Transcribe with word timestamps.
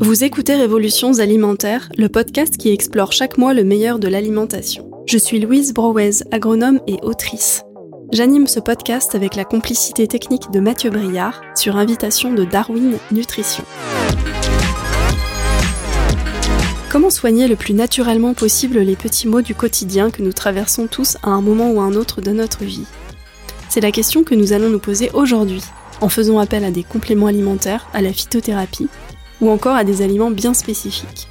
Vous 0.00 0.24
écoutez 0.24 0.56
Révolutions 0.56 1.20
alimentaires, 1.20 1.88
le 1.96 2.08
podcast 2.08 2.56
qui 2.56 2.70
explore 2.70 3.12
chaque 3.12 3.38
mois 3.38 3.54
le 3.54 3.62
meilleur 3.62 4.00
de 4.00 4.08
l'alimentation. 4.08 4.90
Je 5.06 5.16
suis 5.16 5.38
Louise 5.38 5.72
Brouez, 5.72 6.24
agronome 6.32 6.80
et 6.88 6.98
autrice. 7.02 7.62
J'anime 8.10 8.48
ce 8.48 8.58
podcast 8.58 9.14
avec 9.14 9.36
la 9.36 9.44
complicité 9.44 10.08
technique 10.08 10.50
de 10.50 10.58
Mathieu 10.58 10.90
Briard 10.90 11.40
sur 11.54 11.76
invitation 11.76 12.32
de 12.32 12.44
Darwin 12.44 12.98
Nutrition. 13.12 13.62
Comment 16.90 17.10
soigner 17.10 17.46
le 17.46 17.54
plus 17.54 17.74
naturellement 17.74 18.34
possible 18.34 18.80
les 18.80 18.96
petits 18.96 19.28
maux 19.28 19.42
du 19.42 19.54
quotidien 19.54 20.10
que 20.10 20.22
nous 20.22 20.32
traversons 20.32 20.88
tous 20.88 21.16
à 21.22 21.30
un 21.30 21.42
moment 21.42 21.70
ou 21.70 21.80
à 21.80 21.84
un 21.84 21.94
autre 21.94 22.20
de 22.20 22.32
notre 22.32 22.64
vie? 22.64 22.86
C'est 23.68 23.80
la 23.80 23.92
question 23.92 24.24
que 24.24 24.34
nous 24.34 24.52
allons 24.52 24.70
nous 24.70 24.80
poser 24.80 25.10
aujourd'hui, 25.14 25.62
en 26.00 26.08
faisant 26.08 26.38
appel 26.38 26.64
à 26.64 26.70
des 26.70 26.82
compléments 26.82 27.26
alimentaires, 27.26 27.88
à 27.92 28.02
la 28.02 28.12
phytothérapie, 28.12 28.88
ou 29.40 29.50
encore 29.50 29.76
à 29.76 29.84
des 29.84 30.02
aliments 30.02 30.30
bien 30.30 30.54
spécifiques. 30.54 31.28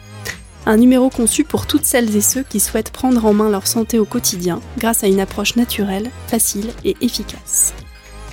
Un 0.67 0.77
numéro 0.77 1.09
conçu 1.09 1.43
pour 1.43 1.67
toutes 1.67 1.85
celles 1.85 2.15
et 2.15 2.21
ceux 2.21 2.43
qui 2.43 2.59
souhaitent 2.59 2.91
prendre 2.91 3.25
en 3.25 3.33
main 3.33 3.49
leur 3.49 3.67
santé 3.67 3.99
au 3.99 4.05
quotidien 4.05 4.61
grâce 4.79 5.03
à 5.03 5.07
une 5.07 5.20
approche 5.20 5.55
naturelle, 5.55 6.09
facile 6.27 6.71
et 6.83 6.95
efficace. 7.01 7.73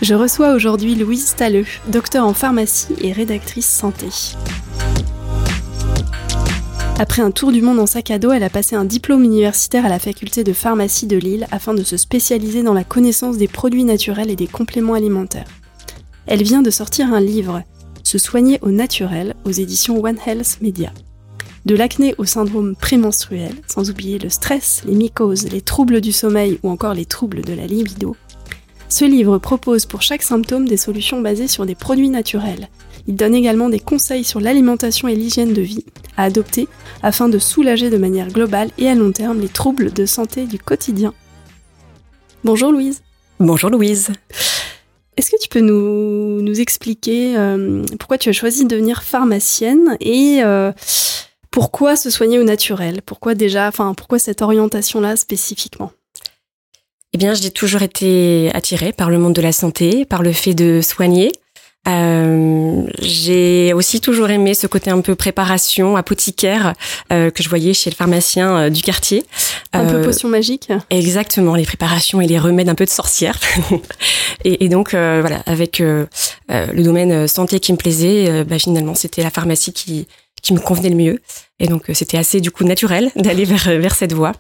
Je 0.00 0.14
reçois 0.14 0.54
aujourd'hui 0.54 0.95
Louise 0.95 1.26
Stalleux, 1.26 1.66
docteur 1.88 2.26
en 2.26 2.32
pharmacie 2.32 2.95
et 3.01 3.12
rédactrice 3.12 3.68
santé. 3.68 4.06
Après 6.98 7.20
un 7.20 7.30
tour 7.30 7.52
du 7.52 7.62
monde 7.62 7.78
en 7.78 7.87
sac 7.87 8.10
à 8.10 8.18
dos, 8.18 8.32
elle 8.32 8.42
a 8.42 8.51
passé 8.51 8.76
un 8.76 8.84
diplôme 8.84 9.24
universitaire 9.24 9.84
à 9.84 9.88
la 9.88 9.98
faculté 9.98 10.42
de 10.45 10.52
pharmacie 10.52 11.06
de 11.06 11.16
Lille 11.16 11.46
afin 11.51 11.74
de 11.74 11.82
se 11.82 11.96
spécialiser 11.96 12.62
dans 12.62 12.74
la 12.74 12.84
connaissance 12.84 13.37
des 13.37 13.48
produits 13.48 13.84
naturels 13.84 14.30
et 14.30 14.37
des 14.37 14.46
compléments 14.46 14.95
alimentaires. 14.95 15.62
Elle 16.26 16.42
vient 16.42 16.62
de 16.62 16.70
sortir 16.70 17.12
un 17.12 17.20
livre, 17.20 17.62
Se 18.04 18.18
soigner 18.18 18.58
au 18.62 18.70
naturel, 18.70 19.34
aux 19.44 19.50
éditions 19.50 20.02
One 20.02 20.18
Health 20.26 20.58
Media. 20.60 20.92
De 21.64 21.74
l'acné 21.74 22.14
au 22.18 22.24
syndrome 22.24 22.74
prémenstruel, 22.74 23.52
sans 23.66 23.90
oublier 23.90 24.18
le 24.18 24.29
stress, 24.29 24.82
les 24.87 24.95
mycoses, 24.95 25.48
les 25.51 25.60
troubles 25.60 26.01
du 26.01 26.12
sommeil 26.12 26.59
ou 26.62 26.70
encore 26.70 26.95
les 26.95 27.06
troubles 27.06 27.42
de 27.42 27.54
la 27.54 27.66
libido, 27.66 28.16
ce 28.92 29.06
livre 29.06 29.38
propose 29.38 29.87
pour 29.87 30.02
chaque 30.02 30.23
symptôme 30.23 30.68
des 30.68 30.76
solutions 30.76 31.23
basées 31.23 31.48
sur 31.48 31.64
des 31.64 31.74
produits 31.74 32.10
naturels. 32.10 32.68
Il 33.07 33.16
donne 33.16 33.34
également 33.34 33.70
des 33.70 33.80
conseils 33.80 34.23
sur 34.23 34.38
l'alimentation 34.38 35.09
et 35.09 35.14
l'hygiène 35.14 35.54
de 35.54 35.62
vie 35.62 35.86
à 36.18 36.24
adopter 36.24 36.68
afin 37.02 37.30
de 37.30 37.38
soulager 37.38 37.88
de 37.88 37.96
manière 37.96 38.29
globale 38.29 38.70
et 38.76 38.88
à 38.88 38.95
long 38.95 39.10
terme 39.10 39.40
les 39.40 39.48
troubles 39.48 39.95
de 39.95 40.04
santé 40.04 40.46
du 40.46 40.59
quotidien. 40.59 41.14
Bonjour 42.45 42.70
Louise. 42.70 43.02
Bonjour 43.40 43.70
Louise. 43.70 44.10
Est-ce 45.16 45.30
que 45.30 45.41
tu 45.41 45.49
peux 45.49 45.60
nous, 45.60 46.60
expliquer 46.60 47.37
euh, 47.37 47.85
pourquoi 47.99 48.18
tu 48.18 48.29
as 48.29 48.32
choisi 48.32 48.65
de 48.65 48.68
devenir 48.68 49.02
pharmacienne 49.02 49.96
et 50.01 50.41
euh, 50.43 50.73
pourquoi 51.51 51.96
se 51.96 52.09
soigner 52.10 52.38
au 52.38 52.45
naturel? 52.45 53.02
Pourquoi 53.02 53.35
déjà, 53.35 53.69
enfin, 53.69 53.95
pourquoi 53.95 54.19
cette 54.19 54.43
orientation-là 54.43 55.16
spécifiquement? 55.16 55.93
Eh 57.15 57.19
bien, 57.19 57.35
j'ai 57.35 57.51
toujours 57.51 57.82
été 57.82 58.51
attirée 58.54 58.93
par 58.93 59.10
le 59.10 59.19
monde 59.19 59.35
de 59.35 59.43
la 59.43 59.52
santé, 59.52 60.07
par 60.07 60.23
le 60.23 60.32
fait 60.32 60.54
de 60.54 60.80
soigner. 60.82 61.30
Euh, 61.88 62.87
j'ai 63.01 63.73
aussi 63.73 64.00
toujours 64.00 64.31
aimé 64.31 64.55
ce 64.55 64.69
côté 64.69 64.91
un 64.91 65.00
peu 65.00 65.16
préparation 65.16 65.97
apothicaire 65.97 66.75
euh, 67.12 67.31
que 67.31 67.43
je 67.43 67.49
voyais 67.49 67.75
chez 67.75 67.91
le 67.91 67.97
pharmacien 67.97 68.56
euh, 68.56 68.71
du 68.71 68.83
quartier. 68.83 69.25
Un 69.72 69.87
peu 69.87 70.03
potion 70.03 70.28
magique. 70.28 70.69
Exactement, 70.91 71.55
les 71.55 71.65
préparations 71.65 72.21
et 72.21 72.27
les 72.27 72.38
remèdes 72.38 72.69
un 72.69 72.75
peu 72.75 72.84
de 72.84 72.91
sorcière. 72.91 73.41
et, 74.44 74.65
et, 74.65 74.69
donc 74.69 74.91
voilà, 74.91 75.43
avec 75.47 75.78
le 75.78 76.09
domaine 76.83 77.27
santé 77.27 77.59
qui 77.59 77.72
me 77.72 77.78
plaisait, 77.78 78.44
bah, 78.44 78.59
finalement 78.59 78.94
c'était 78.94 79.22
la 79.22 79.31
pharmacie 79.31 79.72
qui 79.72 80.06
qui 80.43 80.53
me 80.53 80.59
convenait 80.59 80.91
le 80.91 80.97
mieux. 80.97 81.21
Et 81.59 81.69
donc 81.69 81.84
c'était 81.94 82.19
assez 82.19 82.41
du 82.41 82.50
coup 82.50 82.65
naturel 82.65 83.10
d'aller 83.16 83.44
vers 83.44 83.78
vers 83.78 83.94
cette 83.94 84.12
voie. 84.12 84.33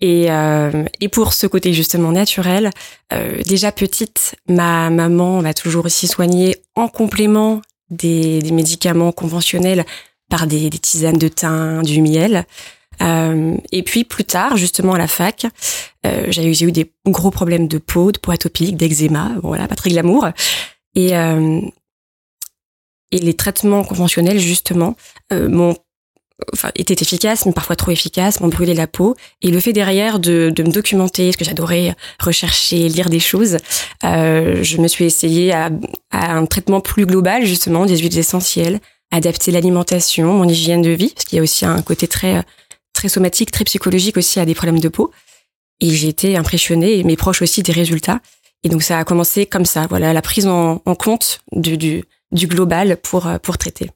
Et, 0.00 0.30
euh, 0.30 0.84
et 1.00 1.08
pour 1.08 1.32
ce 1.32 1.46
côté 1.46 1.72
justement 1.72 2.12
naturel, 2.12 2.70
euh, 3.12 3.42
déjà 3.46 3.72
petite, 3.72 4.36
ma 4.48 4.90
maman 4.90 5.40
m'a 5.40 5.54
toujours 5.54 5.86
aussi 5.86 6.06
soignée 6.06 6.56
en 6.74 6.88
complément 6.88 7.62
des, 7.90 8.40
des 8.40 8.50
médicaments 8.52 9.12
conventionnels 9.12 9.84
par 10.28 10.46
des, 10.46 10.68
des, 10.70 10.78
tisanes 10.78 11.18
de 11.18 11.28
thym, 11.28 11.82
du 11.82 12.02
miel. 12.02 12.44
Euh, 13.02 13.56
et 13.72 13.82
puis 13.82 14.04
plus 14.04 14.24
tard, 14.24 14.56
justement 14.56 14.94
à 14.94 14.98
la 14.98 15.08
fac, 15.08 15.46
euh, 16.06 16.26
j'ai 16.28 16.64
eu, 16.64 16.72
des 16.72 16.92
gros 17.06 17.30
problèmes 17.30 17.68
de 17.68 17.78
peau, 17.78 18.12
de 18.12 18.18
peau 18.18 18.32
atopique, 18.32 18.76
d'eczéma, 18.76 19.30
bon, 19.42 19.48
voilà, 19.48 19.68
pas 19.68 19.76
très 19.76 19.90
glamour. 19.90 20.28
Et, 20.94 21.16
euh, 21.16 21.60
et 23.12 23.18
les 23.18 23.34
traitements 23.34 23.84
conventionnels 23.84 24.38
justement 24.38 24.96
euh, 25.32 25.48
m'ont 25.48 25.76
enfin, 26.52 26.70
était 26.74 26.94
efficace, 27.00 27.46
mais 27.46 27.52
parfois 27.52 27.76
trop 27.76 27.90
efficace, 27.90 28.40
m'ont 28.40 28.48
brûlé 28.48 28.74
la 28.74 28.86
peau. 28.86 29.16
Et 29.42 29.50
le 29.50 29.60
fait 29.60 29.72
derrière 29.72 30.18
de, 30.18 30.52
de 30.54 30.62
me 30.62 30.70
documenter, 30.70 31.32
ce 31.32 31.36
que 31.36 31.44
j'adorais 31.44 31.94
rechercher, 32.20 32.88
lire 32.88 33.08
des 33.08 33.20
choses, 33.20 33.58
euh, 34.04 34.62
je 34.62 34.78
me 34.78 34.88
suis 34.88 35.04
essayée 35.04 35.52
à, 35.52 35.70
à, 36.10 36.34
un 36.34 36.46
traitement 36.46 36.80
plus 36.80 37.06
global, 37.06 37.44
justement, 37.44 37.86
des 37.86 37.98
huiles 37.98 38.18
essentielles, 38.18 38.80
adapter 39.10 39.50
l'alimentation, 39.50 40.34
mon 40.34 40.48
hygiène 40.48 40.82
de 40.82 40.90
vie, 40.90 41.10
parce 41.14 41.24
qu'il 41.24 41.36
y 41.36 41.40
a 41.40 41.42
aussi 41.42 41.64
un 41.64 41.82
côté 41.82 42.08
très, 42.08 42.42
très 42.92 43.08
somatique, 43.08 43.50
très 43.50 43.64
psychologique 43.64 44.16
aussi 44.16 44.40
à 44.40 44.44
des 44.44 44.54
problèmes 44.54 44.80
de 44.80 44.88
peau. 44.88 45.10
Et 45.80 45.90
j'ai 45.90 46.08
été 46.08 46.36
impressionnée, 46.36 46.98
et 46.98 47.04
mes 47.04 47.16
proches 47.16 47.42
aussi, 47.42 47.62
des 47.62 47.72
résultats. 47.72 48.20
Et 48.64 48.68
donc 48.68 48.82
ça 48.82 48.98
a 48.98 49.04
commencé 49.04 49.46
comme 49.46 49.66
ça, 49.66 49.86
voilà, 49.88 50.12
la 50.12 50.22
prise 50.22 50.46
en, 50.46 50.82
en 50.84 50.94
compte 50.94 51.40
du, 51.52 51.76
du, 51.76 52.04
du 52.32 52.46
global 52.46 52.96
pour, 52.96 53.28
pour 53.42 53.58
traiter. 53.58 53.90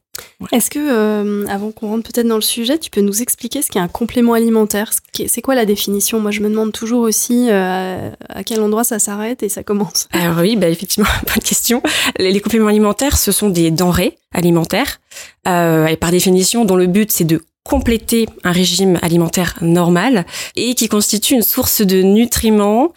Est-ce 0.53 0.71
que, 0.71 0.79
euh, 0.79 1.47
avant 1.49 1.71
qu'on 1.71 1.89
rentre 1.89 2.11
peut-être 2.11 2.27
dans 2.27 2.37
le 2.37 2.41
sujet, 2.41 2.79
tu 2.79 2.91
peux 2.91 3.01
nous 3.01 3.23
expliquer 3.23 3.63
ce 3.63 3.71
qu'est 3.71 3.79
un 3.79 3.89
complément 3.89 4.35
alimentaire? 4.35 4.93
C'est 5.27 5.43
quoi 5.43 5.55
la 5.55 5.67
définition? 5.67 6.21
Moi, 6.21 6.31
je 6.31 6.41
me 6.41 6.49
demande 6.49 6.73
toujours 6.73 7.03
aussi 7.03 7.49
euh, 7.51 8.11
à 8.29 8.45
quel 8.45 8.61
endroit 8.61 8.85
ça 8.85 8.99
s'arrête 8.99 9.43
et 9.43 9.49
ça 9.49 9.63
commence. 9.63 10.09
Alors 10.13 10.39
oui, 10.39 10.57
bah 10.57 10.69
effectivement, 10.69 11.09
bonne 11.27 11.43
question. 11.43 11.83
Les, 12.19 12.33
les, 12.33 12.41
compléments 12.41 12.69
alimentaires, 12.69 13.19
ce 13.19 13.33
sont 13.33 13.49
des 13.49 13.71
denrées 13.71 14.19
alimentaires 14.33 15.01
euh, 15.47 15.87
et 15.87 15.97
par 15.97 16.11
définition, 16.11 16.65
dont 16.65 16.77
le 16.77 16.87
but 16.87 17.11
c'est 17.11 17.25
de 17.25 17.43
compléter 17.63 18.27
un 18.43 18.53
régime 18.53 18.99
alimentaire 19.03 19.57
normal 19.61 20.25
et 20.57 20.75
qui 20.75 20.89
constitue 20.89 21.35
une 21.35 21.43
source 21.43 21.83
de 21.83 22.03
nutriments 22.03 22.93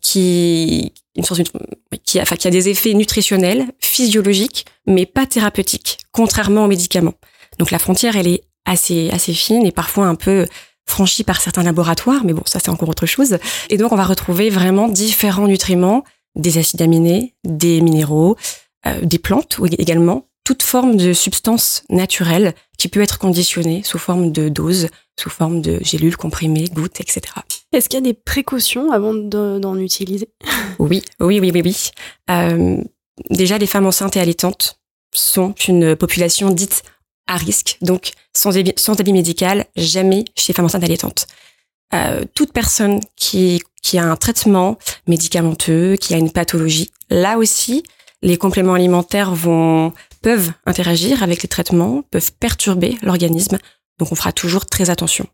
qui 0.00 0.92
une 1.18 1.24
source 1.24 1.42
qui 2.04 2.18
a, 2.18 2.50
des 2.50 2.68
effets 2.68 2.94
nutritionnels, 2.94 3.66
physiologiques, 3.80 4.64
mais 4.86 5.04
pas 5.04 5.26
thérapeutiques, 5.26 5.98
contrairement 6.12 6.64
aux 6.64 6.68
médicaments. 6.68 7.14
Donc 7.58 7.70
la 7.70 7.78
frontière, 7.78 8.16
elle 8.16 8.28
est 8.28 8.44
assez 8.64 9.10
assez 9.10 9.34
fine 9.34 9.66
et 9.66 9.72
parfois 9.72 10.06
un 10.06 10.14
peu 10.14 10.46
franchie 10.86 11.24
par 11.24 11.40
certains 11.40 11.64
laboratoires, 11.64 12.24
mais 12.24 12.32
bon, 12.32 12.42
ça 12.46 12.60
c'est 12.60 12.70
encore 12.70 12.88
autre 12.88 13.06
chose. 13.06 13.38
Et 13.68 13.76
donc 13.76 13.92
on 13.92 13.96
va 13.96 14.04
retrouver 14.04 14.48
vraiment 14.48 14.88
différents 14.88 15.48
nutriments, 15.48 16.04
des 16.36 16.56
acides 16.56 16.80
aminés, 16.80 17.34
des 17.44 17.80
minéraux, 17.80 18.36
euh, 18.86 19.00
des 19.02 19.18
plantes 19.18 19.58
également, 19.76 20.28
toute 20.44 20.62
forme 20.62 20.96
de 20.96 21.12
substance 21.12 21.82
naturelle 21.90 22.54
qui 22.78 22.88
peut 22.88 23.02
être 23.02 23.18
conditionnée 23.18 23.82
sous 23.84 23.98
forme 23.98 24.30
de 24.30 24.48
doses, 24.48 24.88
sous 25.18 25.30
forme 25.30 25.60
de 25.60 25.78
gélules 25.82 26.16
comprimées, 26.16 26.68
gouttes, 26.72 27.00
etc. 27.00 27.20
Est-ce 27.72 27.88
qu'il 27.88 27.98
y 27.98 28.02
a 28.02 28.04
des 28.04 28.14
précautions 28.14 28.92
avant 28.92 29.14
d'en 29.14 29.78
utiliser? 29.78 30.28
Oui, 30.78 31.02
oui, 31.20 31.40
oui, 31.40 31.50
oui, 31.52 31.62
oui. 31.64 31.90
Euh, 32.30 32.82
déjà, 33.30 33.58
les 33.58 33.66
femmes 33.66 33.86
enceintes 33.86 34.16
et 34.16 34.20
allaitantes 34.20 34.80
sont 35.14 35.54
une 35.66 35.96
population 35.96 36.50
dite 36.50 36.82
à 37.26 37.36
risque, 37.36 37.76
donc 37.82 38.12
sans, 38.34 38.52
sans 38.76 39.00
avis 39.00 39.12
médical, 39.12 39.66
jamais 39.76 40.24
chez 40.36 40.52
femmes 40.52 40.64
enceintes 40.64 40.84
allaitantes. 40.84 41.26
Euh, 41.94 42.24
toute 42.34 42.52
personne 42.52 43.00
qui, 43.16 43.62
qui 43.82 43.98
a 43.98 44.04
un 44.04 44.16
traitement 44.16 44.78
médicamenteux, 45.06 45.96
qui 45.96 46.14
a 46.14 46.16
une 46.16 46.30
pathologie, 46.30 46.90
là 47.10 47.38
aussi, 47.38 47.82
les 48.22 48.36
compléments 48.36 48.74
alimentaires 48.74 49.34
vont 49.34 49.92
peuvent 50.22 50.52
interagir 50.66 51.22
avec 51.22 51.42
les 51.42 51.48
traitements, 51.48 52.02
peuvent 52.10 52.32
perturber 52.32 52.98
l'organisme. 53.02 53.58
Donc 53.98 54.12
on 54.12 54.14
fera 54.14 54.32
toujours 54.32 54.66
très 54.66 54.90
attention. 54.90 55.26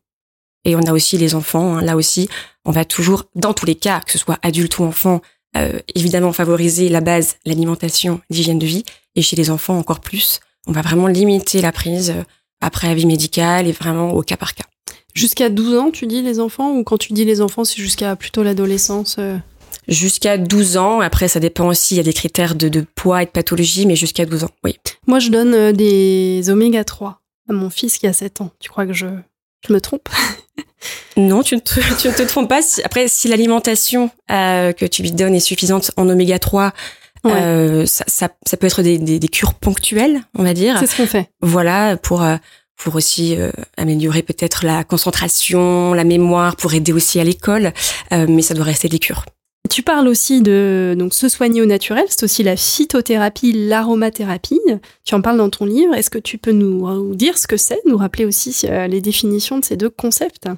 Et 0.65 0.77
on 0.77 0.83
a 0.83 0.93
aussi 0.93 1.19
les 1.19 1.35
enfants. 1.35 1.77
Hein. 1.77 1.83
Là 1.83 1.97
aussi, 1.97 2.29
on 2.65 2.71
va 2.71 2.85
toujours, 2.85 3.25
dans 3.35 3.53
tous 3.53 3.67
les 3.67 3.75
cas, 3.75 4.01
que 4.01 4.13
ce 4.13 4.19
soit 4.19 4.39
adulte 4.43 4.79
ou 4.79 4.85
enfant, 4.85 5.21
euh, 5.57 5.79
évidemment 5.95 6.33
favoriser 6.33 6.89
la 6.89 7.01
base, 7.01 7.37
l'alimentation, 7.45 8.21
l'hygiène 8.31 8.59
de 8.59 8.67
vie. 8.67 8.85
Et 9.15 9.23
chez 9.23 9.37
les 9.37 9.51
enfants, 9.51 9.79
encore 9.79 10.01
plus, 10.01 10.41
on 10.67 10.73
va 10.73 10.83
vraiment 10.83 11.07
limiter 11.07 11.61
la 11.61 11.73
prise 11.73 12.11
euh, 12.11 12.23
après 12.61 12.89
avis 12.89 13.07
médical 13.07 13.69
et 13.69 13.73
vraiment 13.73 14.13
au 14.13 14.23
cas 14.23 14.37
par 14.37 14.55
cas. 14.55 14.65
Jusqu'à 15.15 15.51
12 15.51 15.77
ans, 15.77 15.91
tu 15.93 16.07
dis 16.07 16.23
les 16.23 16.41
enfants 16.41 16.73
Ou 16.73 16.83
quand 16.83 16.99
tu 16.99 17.13
dis 17.13 17.25
les 17.25 17.41
enfants, 17.41 17.65
c'est 17.65 17.81
jusqu'à 17.81 18.17
plutôt 18.17 18.43
l'adolescence 18.43 19.17
euh? 19.19 19.37
Jusqu'à 19.87 20.39
12 20.39 20.77
ans. 20.77 21.01
Après, 21.01 21.29
ça 21.29 21.39
dépend 21.41 21.69
aussi, 21.69 21.95
il 21.95 21.97
y 21.99 22.01
a 22.01 22.05
des 22.05 22.13
critères 22.13 22.55
de, 22.55 22.69
de 22.69 22.85
poids 22.95 23.23
et 23.23 23.27
de 23.27 23.31
pathologie, 23.31 23.87
mais 23.87 23.97
jusqu'à 23.97 24.25
12 24.25 24.45
ans, 24.45 24.51
oui. 24.65 24.77
Moi, 25.07 25.19
je 25.19 25.29
donne 25.29 25.73
des 25.73 26.49
oméga 26.49 26.85
3 26.85 27.21
à 27.49 27.53
mon 27.53 27.71
fils 27.71 27.99
qui 27.99 28.07
a 28.07 28.13
7 28.13 28.41
ans. 28.41 28.51
Tu 28.59 28.71
crois 28.71 28.87
que 28.87 28.95
je, 28.95 29.07
je 29.67 29.73
me 29.73 29.81
trompe? 29.81 30.09
Non, 31.17 31.43
tu 31.43 31.55
ne, 31.55 31.61
te, 31.61 31.81
tu 31.99 32.09
ne 32.09 32.13
te 32.13 32.23
trompes 32.25 32.49
pas. 32.49 32.61
Après, 32.85 33.09
si 33.09 33.29
l'alimentation 33.29 34.11
euh, 34.31 34.73
que 34.73 34.85
tu 34.85 35.01
lui 35.01 35.13
donnes 35.13 35.35
est 35.35 35.41
suffisante 35.41 35.93
en 35.97 36.09
oméga 36.09 36.39
3, 36.39 36.73
Euh, 37.27 37.87
ça, 37.87 38.05
ça, 38.07 38.29
ça, 38.45 38.59
peut 38.59 38.67
être 38.67 38.83
des, 38.83 38.99
des, 38.99 39.19
des, 39.19 39.29
cures 39.29 39.55
ponctuelles, 39.55 40.21
on 40.37 40.43
va 40.43 40.53
dire. 40.53 40.77
C'est 40.79 40.87
ce 40.87 40.97
qu'on 40.97 41.07
fait. 41.07 41.31
Voilà, 41.41 41.97
pour 41.97 42.23
euh, 42.23 42.37
pour 42.77 42.97
aussi 42.97 43.37
euh, 43.37 43.51
améliorer 43.77 44.23
peut-être 44.23 44.65
la 44.65 44.85
concentration, 44.85 45.95
la 45.95 46.05
mémoire, 46.05 46.57
pour 46.57 46.75
aider 46.75 46.93
aussi 46.93 47.21
à 47.21 47.25
l'école, 47.25 47.73
euh, 48.13 48.27
mais 48.29 48.43
ça 48.43 48.55
doit 48.55 48.65
rester 48.65 48.89
des 48.89 48.99
cures. 48.99 49.25
Tu 49.71 49.83
parles 49.83 50.09
aussi 50.09 50.43
de 50.43 50.95
donc 50.97 51.15
se 51.15 51.29
soigner 51.29 51.63
au 51.63 51.67
naturel, 51.67 52.05
c'est 52.09 52.23
aussi 52.23 52.43
la 52.43 52.57
phytothérapie, 52.57 53.53
l'aromathérapie. 53.53 54.61
Tu 55.05 55.15
en 55.15 55.23
parles 55.23 55.39
dans 55.39 55.51
ton 55.51 55.65
livre. 55.65 55.95
Est-ce 55.95 56.11
que 56.11 56.19
tu 56.19 56.39
peux 56.39 56.53
nous 56.53 57.15
dire 57.15 57.39
ce 57.39 57.47
que 57.47 57.57
c'est, 57.57 57.81
nous 57.87 57.97
rappeler 57.97 58.25
aussi 58.25 58.67
les 58.89 59.01
définitions 59.01 59.59
de 59.59 59.65
ces 59.65 59.77
deux 59.77 59.91
concepts? 59.91 60.49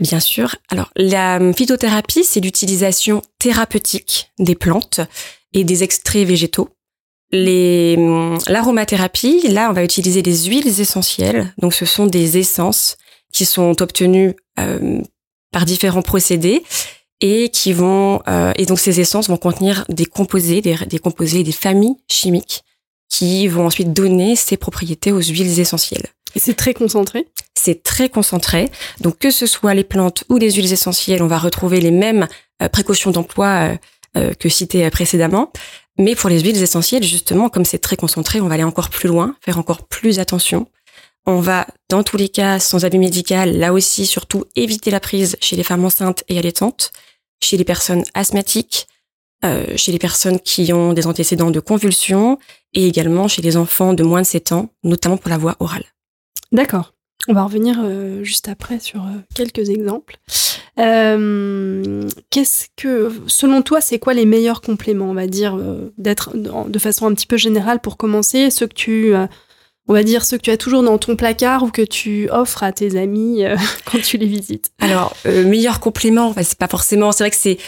Bien 0.00 0.20
sûr. 0.20 0.56
Alors 0.70 0.90
la 0.96 1.38
phytothérapie, 1.52 2.24
c'est 2.24 2.40
l'utilisation 2.40 3.22
thérapeutique 3.38 4.32
des 4.38 4.54
plantes 4.54 5.00
et 5.52 5.64
des 5.64 5.82
extraits 5.82 6.26
végétaux. 6.26 6.70
Les, 7.32 7.96
l'aromathérapie, 8.46 9.48
là, 9.48 9.68
on 9.70 9.72
va 9.72 9.82
utiliser 9.82 10.22
des 10.22 10.44
huiles 10.44 10.80
essentielles. 10.80 11.52
Donc, 11.58 11.74
ce 11.74 11.84
sont 11.84 12.06
des 12.06 12.38
essences 12.38 12.96
qui 13.32 13.44
sont 13.44 13.82
obtenues 13.82 14.34
euh, 14.60 15.00
par 15.50 15.64
différents 15.64 16.02
procédés 16.02 16.62
et 17.20 17.48
qui 17.48 17.72
vont 17.72 18.20
euh, 18.28 18.52
et 18.56 18.66
donc 18.66 18.78
ces 18.78 19.00
essences 19.00 19.28
vont 19.28 19.36
contenir 19.36 19.84
des 19.88 20.06
composés, 20.06 20.60
des, 20.60 20.76
des 20.86 20.98
composés, 20.98 21.42
des 21.42 21.52
familles 21.52 21.96
chimiques 22.08 22.62
qui 23.08 23.48
vont 23.48 23.66
ensuite 23.66 23.92
donner 23.92 24.36
ces 24.36 24.56
propriétés 24.56 25.12
aux 25.12 25.22
huiles 25.22 25.60
essentielles. 25.60 26.06
Et 26.34 26.40
c'est 26.40 26.54
très 26.54 26.74
concentré? 26.74 27.28
C'est 27.54 27.82
très 27.82 28.08
concentré. 28.08 28.70
Donc 29.00 29.18
que 29.18 29.30
ce 29.30 29.46
soit 29.46 29.74
les 29.74 29.84
plantes 29.84 30.24
ou 30.28 30.36
les 30.36 30.52
huiles 30.52 30.72
essentielles, 30.72 31.22
on 31.22 31.26
va 31.26 31.38
retrouver 31.38 31.80
les 31.80 31.90
mêmes 31.90 32.26
euh, 32.62 32.68
précautions 32.68 33.10
d'emploi 33.10 33.78
euh, 34.16 34.34
que 34.34 34.48
citées 34.48 34.88
précédemment. 34.90 35.52
Mais 35.98 36.14
pour 36.14 36.28
les 36.28 36.40
huiles 36.40 36.62
essentielles, 36.62 37.02
justement, 37.02 37.48
comme 37.48 37.64
c'est 37.64 37.78
très 37.78 37.96
concentré, 37.96 38.40
on 38.40 38.48
va 38.48 38.54
aller 38.54 38.64
encore 38.64 38.90
plus 38.90 39.08
loin, 39.08 39.34
faire 39.40 39.58
encore 39.58 39.86
plus 39.86 40.18
attention. 40.18 40.66
On 41.28 41.40
va, 41.40 41.66
dans 41.88 42.04
tous 42.04 42.16
les 42.16 42.28
cas, 42.28 42.60
sans 42.60 42.84
abus 42.84 42.98
médical, 42.98 43.58
là 43.58 43.72
aussi, 43.72 44.06
surtout 44.06 44.44
éviter 44.54 44.92
la 44.92 45.00
prise 45.00 45.36
chez 45.40 45.56
les 45.56 45.64
femmes 45.64 45.84
enceintes 45.84 46.22
et 46.28 46.38
allaitantes, 46.38 46.92
chez 47.42 47.56
les 47.56 47.64
personnes 47.64 48.04
asthmatiques, 48.14 48.86
euh, 49.44 49.66
chez 49.76 49.90
les 49.90 49.98
personnes 49.98 50.38
qui 50.38 50.72
ont 50.72 50.92
des 50.92 51.08
antécédents 51.08 51.50
de 51.50 51.58
convulsions 51.58 52.38
et 52.74 52.86
également 52.86 53.26
chez 53.26 53.42
les 53.42 53.56
enfants 53.56 53.92
de 53.92 54.04
moins 54.04 54.22
de 54.22 54.26
7 54.26 54.52
ans, 54.52 54.70
notamment 54.84 55.16
pour 55.16 55.28
la 55.28 55.36
voie 55.36 55.56
orale. 55.58 55.84
D'accord. 56.52 56.94
On 57.28 57.32
va 57.32 57.42
revenir 57.42 57.80
euh, 57.82 58.22
juste 58.22 58.48
après 58.48 58.78
sur 58.78 59.02
euh, 59.02 59.18
quelques 59.34 59.68
exemples. 59.68 60.18
Qu'est-ce 60.76 62.66
que, 62.76 63.12
selon 63.26 63.62
toi, 63.62 63.80
c'est 63.80 63.98
quoi 63.98 64.14
les 64.14 64.26
meilleurs 64.26 64.60
compléments, 64.60 65.10
on 65.10 65.14
va 65.14 65.26
dire, 65.26 65.58
d'être 65.96 66.36
de 66.36 66.78
façon 66.78 67.06
un 67.06 67.14
petit 67.14 67.26
peu 67.26 67.38
générale 67.38 67.80
pour 67.80 67.96
commencer, 67.96 68.50
ceux 68.50 68.66
que 68.66 68.74
tu, 68.74 69.14
on 69.88 69.92
va 69.92 70.02
dire, 70.02 70.24
ceux 70.24 70.36
que 70.36 70.42
tu 70.42 70.50
as 70.50 70.56
toujours 70.56 70.82
dans 70.82 70.98
ton 70.98 71.16
placard 71.16 71.62
ou 71.62 71.70
que 71.70 71.82
tu 71.82 72.28
offres 72.30 72.62
à 72.62 72.72
tes 72.72 72.98
amis 72.98 73.44
quand 73.84 74.00
tu 74.00 74.16
les 74.16 74.26
visites 74.26 74.72
Alors, 74.80 75.16
meilleur 75.24 75.80
complément, 75.80 76.34
c'est 76.36 76.58
pas 76.58 76.68
forcément, 76.68 77.12
c'est 77.12 77.24
vrai 77.24 77.30
que 77.30 77.36
c'est 77.36 77.58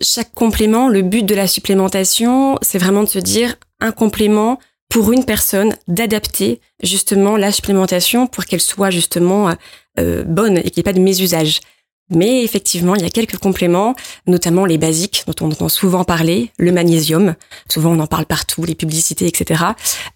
chaque 0.00 0.32
complément, 0.34 0.88
le 0.88 1.02
but 1.02 1.24
de 1.24 1.34
la 1.34 1.46
supplémentation, 1.46 2.58
c'est 2.62 2.78
vraiment 2.78 3.02
de 3.02 3.08
se 3.08 3.18
dire 3.18 3.56
un 3.80 3.92
complément 3.92 4.58
pour 4.88 5.12
une 5.12 5.24
personne 5.24 5.76
d'adapter 5.86 6.60
justement 6.82 7.36
la 7.36 7.52
supplémentation 7.52 8.26
pour 8.26 8.46
qu'elle 8.46 8.60
soit 8.60 8.90
justement 8.90 9.54
euh, 9.98 10.24
bonne 10.24 10.58
et 10.58 10.62
qu'il 10.62 10.74
n'y 10.76 10.80
ait 10.80 10.82
pas 10.82 10.92
de 10.92 11.00
mésusage. 11.00 11.60
Mais 12.10 12.42
effectivement, 12.42 12.94
il 12.94 13.02
y 13.02 13.06
a 13.06 13.10
quelques 13.10 13.36
compléments, 13.36 13.94
notamment 14.26 14.64
les 14.64 14.78
basiques 14.78 15.24
dont 15.26 15.34
on 15.46 15.50
entend 15.50 15.68
souvent 15.68 16.04
parler, 16.04 16.50
le 16.58 16.72
magnésium. 16.72 17.34
Souvent, 17.68 17.92
on 17.92 18.00
en 18.00 18.06
parle 18.06 18.24
partout, 18.24 18.64
les 18.64 18.74
publicités, 18.74 19.26
etc. 19.26 19.64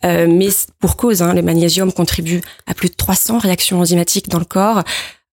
Euh, 0.05 0.27
mais 0.29 0.49
pour 0.81 0.97
cause, 0.97 1.23
hein, 1.23 1.35
le 1.35 1.43
magnésium 1.43 1.93
contribue 1.93 2.41
à 2.67 2.75
plus 2.75 2.89
de 2.89 2.95
300 2.95 3.39
réactions 3.39 3.81
enzymatiques 3.81 4.29
dans 4.29 4.39
le 4.39 4.45
corps. 4.45 4.83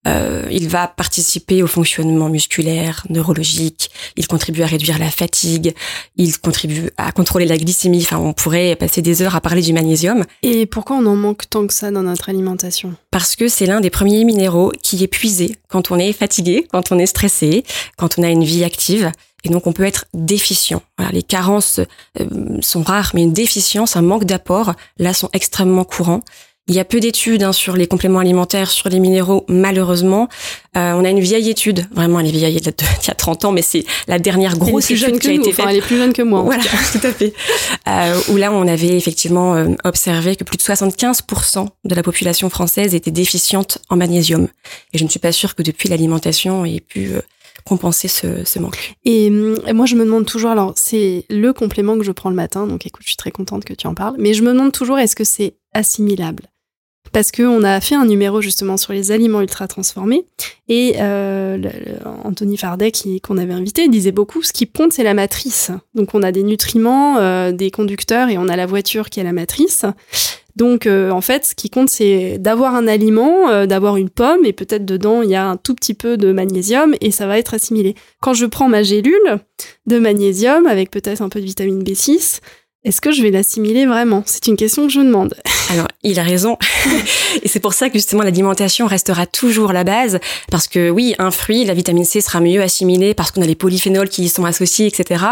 Euh, 0.06 0.46
il 0.50 0.68
va 0.68 0.88
participer 0.88 1.62
au 1.62 1.66
fonctionnement 1.66 2.30
musculaire, 2.30 3.04
neurologique. 3.10 3.90
Il 4.16 4.26
contribue 4.26 4.62
à 4.62 4.66
réduire 4.66 4.98
la 4.98 5.10
fatigue. 5.10 5.74
Il 6.16 6.38
contribue 6.38 6.90
à 6.96 7.12
contrôler 7.12 7.44
la 7.44 7.58
glycémie. 7.58 8.02
Enfin, 8.02 8.18
on 8.18 8.32
pourrait 8.32 8.76
passer 8.76 9.02
des 9.02 9.20
heures 9.20 9.36
à 9.36 9.40
parler 9.40 9.60
du 9.60 9.72
magnésium. 9.72 10.24
Et 10.42 10.64
pourquoi 10.64 10.96
on 10.96 11.06
en 11.06 11.16
manque 11.16 11.50
tant 11.50 11.66
que 11.66 11.74
ça 11.74 11.90
dans 11.90 12.02
notre 12.02 12.30
alimentation? 12.30 12.94
Parce 13.10 13.36
que 13.36 13.48
c'est 13.48 13.66
l'un 13.66 13.80
des 13.80 13.90
premiers 13.90 14.24
minéraux 14.24 14.72
qui 14.82 15.02
est 15.04 15.08
puisé 15.08 15.56
quand 15.68 15.90
on 15.90 15.98
est 15.98 16.12
fatigué, 16.12 16.66
quand 16.72 16.92
on 16.92 16.98
est 16.98 17.06
stressé, 17.06 17.64
quand 17.98 18.18
on 18.18 18.22
a 18.22 18.30
une 18.30 18.44
vie 18.44 18.64
active. 18.64 19.12
Et 19.44 19.48
donc 19.48 19.66
on 19.66 19.72
peut 19.72 19.84
être 19.84 20.06
déficient. 20.14 20.82
Voilà, 20.98 21.12
les 21.12 21.22
carences 21.22 21.80
euh, 22.20 22.26
sont 22.60 22.82
rares, 22.82 23.12
mais 23.14 23.22
une 23.22 23.32
déficience, 23.32 23.96
un 23.96 24.02
manque 24.02 24.24
d'apport, 24.24 24.74
là, 24.98 25.14
sont 25.14 25.30
extrêmement 25.32 25.84
courants. 25.84 26.22
Il 26.70 26.76
y 26.76 26.78
a 26.78 26.84
peu 26.84 27.00
d'études 27.00 27.42
hein, 27.42 27.52
sur 27.52 27.76
les 27.76 27.88
compléments 27.88 28.20
alimentaires, 28.20 28.70
sur 28.70 28.88
les 28.88 29.00
minéraux, 29.00 29.44
malheureusement. 29.48 30.28
Euh, 30.76 30.92
on 30.92 31.04
a 31.04 31.10
une 31.10 31.18
vieille 31.18 31.50
étude, 31.50 31.84
vraiment 31.90 32.20
elle 32.20 32.28
est 32.28 32.30
vieille, 32.30 32.56
il 32.58 33.08
y 33.08 33.10
a 33.10 33.14
30 33.14 33.46
ans, 33.46 33.50
mais 33.50 33.60
c'est 33.60 33.84
la 34.06 34.20
dernière 34.20 34.56
grosse 34.56 34.88
étude 34.88 35.18
qui 35.18 35.30
a 35.30 35.32
été 35.32 35.50
faite. 35.52 35.66
elle 35.68 35.78
est 35.78 35.80
plus 35.80 35.98
jeune 35.98 36.12
que 36.12 36.22
moi. 36.22 36.42
Voilà, 36.42 36.62
tout 36.92 37.04
à 37.04 37.12
fait. 37.12 37.34
Euh, 37.88 38.20
où 38.28 38.36
là, 38.36 38.52
on 38.52 38.68
avait 38.68 38.96
effectivement 38.96 39.56
euh, 39.56 39.70
observé 39.82 40.36
que 40.36 40.44
plus 40.44 40.58
de 40.58 40.62
75% 40.62 41.66
de 41.86 41.94
la 41.96 42.04
population 42.04 42.48
française 42.50 42.94
était 42.94 43.10
déficiente 43.10 43.78
en 43.88 43.96
magnésium. 43.96 44.46
Et 44.92 44.98
je 44.98 45.02
ne 45.02 45.08
suis 45.08 45.18
pas 45.18 45.32
sûre 45.32 45.56
que 45.56 45.64
depuis 45.64 45.88
l'alimentation 45.88 46.64
ait 46.64 46.78
pu 46.78 47.08
euh, 47.08 47.20
compenser 47.64 48.06
ce, 48.06 48.44
ce, 48.44 48.60
manque. 48.60 48.94
Et, 49.04 49.26
et, 49.26 49.72
moi, 49.72 49.86
je 49.86 49.96
me 49.96 50.04
demande 50.04 50.24
toujours, 50.24 50.50
alors 50.50 50.74
c'est 50.76 51.24
le 51.30 51.52
complément 51.52 51.98
que 51.98 52.04
je 52.04 52.12
prends 52.12 52.30
le 52.30 52.36
matin, 52.36 52.68
donc 52.68 52.86
écoute, 52.86 53.02
je 53.02 53.08
suis 53.08 53.16
très 53.16 53.32
contente 53.32 53.64
que 53.64 53.74
tu 53.74 53.88
en 53.88 53.94
parles, 53.94 54.14
mais 54.20 54.34
je 54.34 54.44
me 54.44 54.52
demande 54.52 54.70
toujours, 54.70 55.00
est-ce 55.00 55.16
que 55.16 55.24
c'est 55.24 55.54
assimilable? 55.74 56.49
Parce 57.12 57.32
qu'on 57.32 57.62
a 57.64 57.80
fait 57.80 57.94
un 57.94 58.06
numéro 58.06 58.40
justement 58.40 58.76
sur 58.76 58.92
les 58.92 59.10
aliments 59.10 59.40
ultra 59.40 59.66
transformés 59.68 60.26
et 60.68 60.94
euh, 60.98 61.58
Anthony 62.24 62.56
Fardet 62.56 62.92
qu'on 63.22 63.38
avait 63.38 63.52
invité 63.52 63.88
disait 63.88 64.12
beaucoup 64.12 64.42
ce 64.42 64.52
qui 64.52 64.66
compte 64.68 64.92
c'est 64.92 65.02
la 65.02 65.14
matrice. 65.14 65.70
Donc 65.94 66.14
on 66.14 66.22
a 66.22 66.32
des 66.32 66.42
nutriments, 66.42 67.18
euh, 67.18 67.52
des 67.52 67.70
conducteurs 67.70 68.28
et 68.28 68.38
on 68.38 68.48
a 68.48 68.56
la 68.56 68.66
voiture 68.66 69.10
qui 69.10 69.20
est 69.20 69.24
la 69.24 69.32
matrice. 69.32 69.84
Donc 70.56 70.86
euh, 70.86 71.10
en 71.10 71.20
fait 71.20 71.44
ce 71.44 71.54
qui 71.54 71.70
compte 71.70 71.88
c'est 71.88 72.38
d'avoir 72.38 72.74
un 72.74 72.86
aliment, 72.86 73.66
d'avoir 73.66 73.96
une 73.96 74.10
pomme 74.10 74.44
et 74.44 74.52
peut-être 74.52 74.84
dedans 74.84 75.22
il 75.22 75.30
y 75.30 75.36
a 75.36 75.46
un 75.46 75.56
tout 75.56 75.74
petit 75.74 75.94
peu 75.94 76.16
de 76.16 76.32
magnésium 76.32 76.94
et 77.00 77.10
ça 77.10 77.26
va 77.26 77.38
être 77.38 77.54
assimilé. 77.54 77.94
Quand 78.20 78.34
je 78.34 78.46
prends 78.46 78.68
ma 78.68 78.82
gélule 78.82 79.40
de 79.86 79.98
magnésium 79.98 80.66
avec 80.66 80.90
peut-être 80.90 81.22
un 81.22 81.28
peu 81.28 81.40
de 81.40 81.46
vitamine 81.46 81.82
B6, 81.82 82.40
est-ce 82.82 83.02
que 83.02 83.12
je 83.12 83.20
vais 83.20 83.30
l'assimiler 83.30 83.84
vraiment? 83.84 84.22
C'est 84.24 84.46
une 84.46 84.56
question 84.56 84.86
que 84.86 84.92
je 84.92 85.00
demande. 85.00 85.34
Alors, 85.70 85.86
il 86.02 86.18
a 86.18 86.22
raison. 86.22 86.56
et 87.42 87.48
c'est 87.48 87.60
pour 87.60 87.74
ça 87.74 87.90
que 87.90 87.98
justement 87.98 88.22
l'alimentation 88.22 88.86
restera 88.86 89.26
toujours 89.26 89.74
la 89.74 89.84
base. 89.84 90.18
Parce 90.50 90.66
que 90.66 90.88
oui, 90.88 91.14
un 91.18 91.30
fruit, 91.30 91.66
la 91.66 91.74
vitamine 91.74 92.06
C 92.06 92.22
sera 92.22 92.40
mieux 92.40 92.62
assimilée 92.62 93.12
parce 93.12 93.32
qu'on 93.32 93.42
a 93.42 93.46
les 93.46 93.54
polyphénols 93.54 94.08
qui 94.08 94.22
y 94.22 94.28
sont 94.30 94.46
associés, 94.46 94.86
etc. 94.86 95.24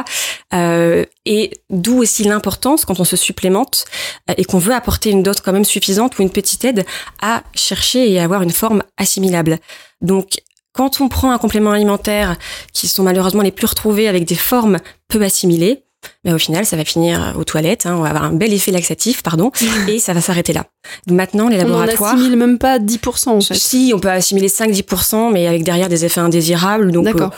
Euh, 0.52 1.06
et 1.25 1.52
d'où 1.70 2.02
aussi 2.02 2.25
l'importance 2.25 2.84
quand 2.84 3.00
on 3.00 3.04
se 3.04 3.16
supplémente 3.16 3.87
euh, 4.28 4.34
et 4.37 4.44
qu'on 4.44 4.58
veut 4.58 4.75
apporter 4.75 5.08
une 5.08 5.23
dose 5.23 5.40
quand 5.40 5.52
même 5.52 5.64
suffisante 5.64 6.18
ou 6.18 6.23
une 6.23 6.30
petite 6.30 6.66
aide 6.66 6.84
à 7.23 7.42
chercher 7.54 8.12
et 8.12 8.20
avoir 8.20 8.42
une 8.42 8.52
forme 8.52 8.82
assimilable. 8.99 9.58
Donc, 10.02 10.42
quand 10.73 11.00
on 11.00 11.08
prend 11.08 11.30
un 11.30 11.38
complément 11.38 11.73
alimentaire 11.73 12.37
qui 12.75 12.88
sont 12.88 13.02
malheureusement 13.02 13.42
les 13.42 13.50
plus 13.50 13.66
retrouvés 13.66 14.06
avec 14.06 14.26
des 14.26 14.34
formes 14.34 14.76
peu 15.08 15.23
assimilées, 15.23 15.82
mais 16.25 16.33
au 16.33 16.38
final, 16.38 16.67
ça 16.67 16.76
va 16.76 16.85
finir 16.85 17.35
aux 17.37 17.45
toilettes. 17.45 17.87
Hein, 17.87 17.97
on 17.97 18.02
va 18.02 18.11
avoir 18.11 18.25
un 18.25 18.33
bel 18.33 18.52
effet 18.52 18.71
laxatif, 18.71 19.23
pardon, 19.23 19.50
et 19.88 19.99
ça 19.99 20.12
va 20.12 20.21
s'arrêter 20.21 20.52
là. 20.52 20.67
Maintenant, 21.09 21.49
les 21.49 21.57
laboratoires. 21.57 22.14
On 22.14 22.17
n'assimile 22.17 22.38
même 22.38 22.59
pas 22.59 22.78
10%, 22.78 23.28
en 23.28 23.40
fait. 23.40 23.55
Si, 23.55 23.93
on 23.95 23.99
peut 23.99 24.11
assimiler 24.11 24.49
5-10%, 24.49 25.33
mais 25.33 25.47
avec 25.47 25.64
derrière 25.64 25.88
des 25.88 26.05
effets 26.05 26.21
indésirables. 26.21 26.93
Donc, 26.93 27.09
euh, 27.09 27.28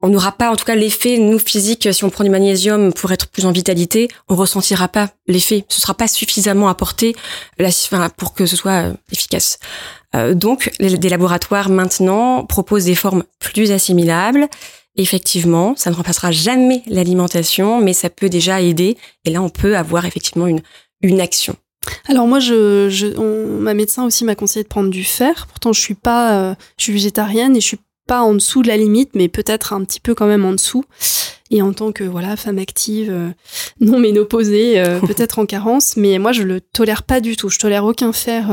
on 0.00 0.08
n'aura 0.08 0.32
pas, 0.32 0.50
en 0.50 0.56
tout 0.56 0.64
cas, 0.64 0.76
l'effet, 0.76 1.18
nous, 1.18 1.38
physique, 1.38 1.88
si 1.92 2.04
on 2.04 2.10
prend 2.10 2.22
du 2.22 2.30
magnésium 2.30 2.92
pour 2.92 3.10
être 3.10 3.26
plus 3.28 3.46
en 3.46 3.52
vitalité, 3.52 4.08
on 4.28 4.36
ressentira 4.36 4.86
pas 4.86 5.10
l'effet. 5.26 5.64
Ce 5.68 5.80
sera 5.80 5.94
pas 5.94 6.06
suffisamment 6.06 6.68
apporté 6.68 7.16
pour 8.16 8.34
que 8.34 8.46
ce 8.46 8.56
soit 8.56 8.88
euh, 8.88 8.92
efficace. 9.10 9.58
Euh, 10.14 10.34
donc, 10.34 10.70
les, 10.78 10.96
des 10.96 11.08
laboratoires, 11.08 11.68
maintenant, 11.68 12.44
proposent 12.44 12.84
des 12.84 12.94
formes 12.94 13.24
plus 13.40 13.72
assimilables 13.72 14.48
effectivement, 14.98 15.74
ça 15.76 15.90
ne 15.90 15.94
remplacera 15.94 16.30
jamais 16.32 16.82
l'alimentation, 16.86 17.80
mais 17.80 17.92
ça 17.92 18.10
peut 18.10 18.28
déjà 18.28 18.60
aider. 18.60 18.98
Et 19.24 19.30
là, 19.30 19.40
on 19.40 19.48
peut 19.48 19.76
avoir 19.76 20.04
effectivement 20.04 20.46
une, 20.46 20.60
une 21.00 21.20
action. 21.20 21.56
Alors 22.08 22.26
moi, 22.26 22.40
je, 22.40 22.88
je 22.90 23.06
ma 23.16 23.74
médecin 23.74 24.04
aussi 24.04 24.24
m'a 24.24 24.34
conseillé 24.34 24.64
de 24.64 24.68
prendre 24.68 24.90
du 24.90 25.04
fer. 25.04 25.46
Pourtant, 25.48 25.72
je 25.72 25.80
suis 25.80 25.94
pas, 25.94 26.38
euh, 26.38 26.54
je 26.76 26.84
suis 26.84 26.92
végétarienne 26.92 27.56
et 27.56 27.60
je 27.60 27.66
suis 27.66 27.78
pas 28.06 28.22
en 28.22 28.34
dessous 28.34 28.62
de 28.62 28.68
la 28.68 28.76
limite, 28.76 29.10
mais 29.14 29.28
peut-être 29.28 29.72
un 29.72 29.84
petit 29.84 30.00
peu 30.00 30.14
quand 30.14 30.26
même 30.26 30.44
en 30.44 30.52
dessous. 30.52 30.84
Et 31.50 31.62
en 31.62 31.72
tant 31.72 31.92
que 31.92 32.04
voilà 32.04 32.36
femme 32.36 32.58
active, 32.58 33.10
euh, 33.10 33.30
non 33.80 33.98
ménopausée, 33.98 34.80
euh, 34.80 35.00
peut-être 35.06 35.38
en 35.38 35.46
carence, 35.46 35.96
mais 35.96 36.18
moi 36.18 36.32
je 36.32 36.42
le 36.42 36.60
tolère 36.60 37.04
pas 37.04 37.20
du 37.20 37.36
tout. 37.36 37.48
Je 37.48 37.58
tolère 37.58 37.84
aucun 37.84 38.12
fer 38.12 38.46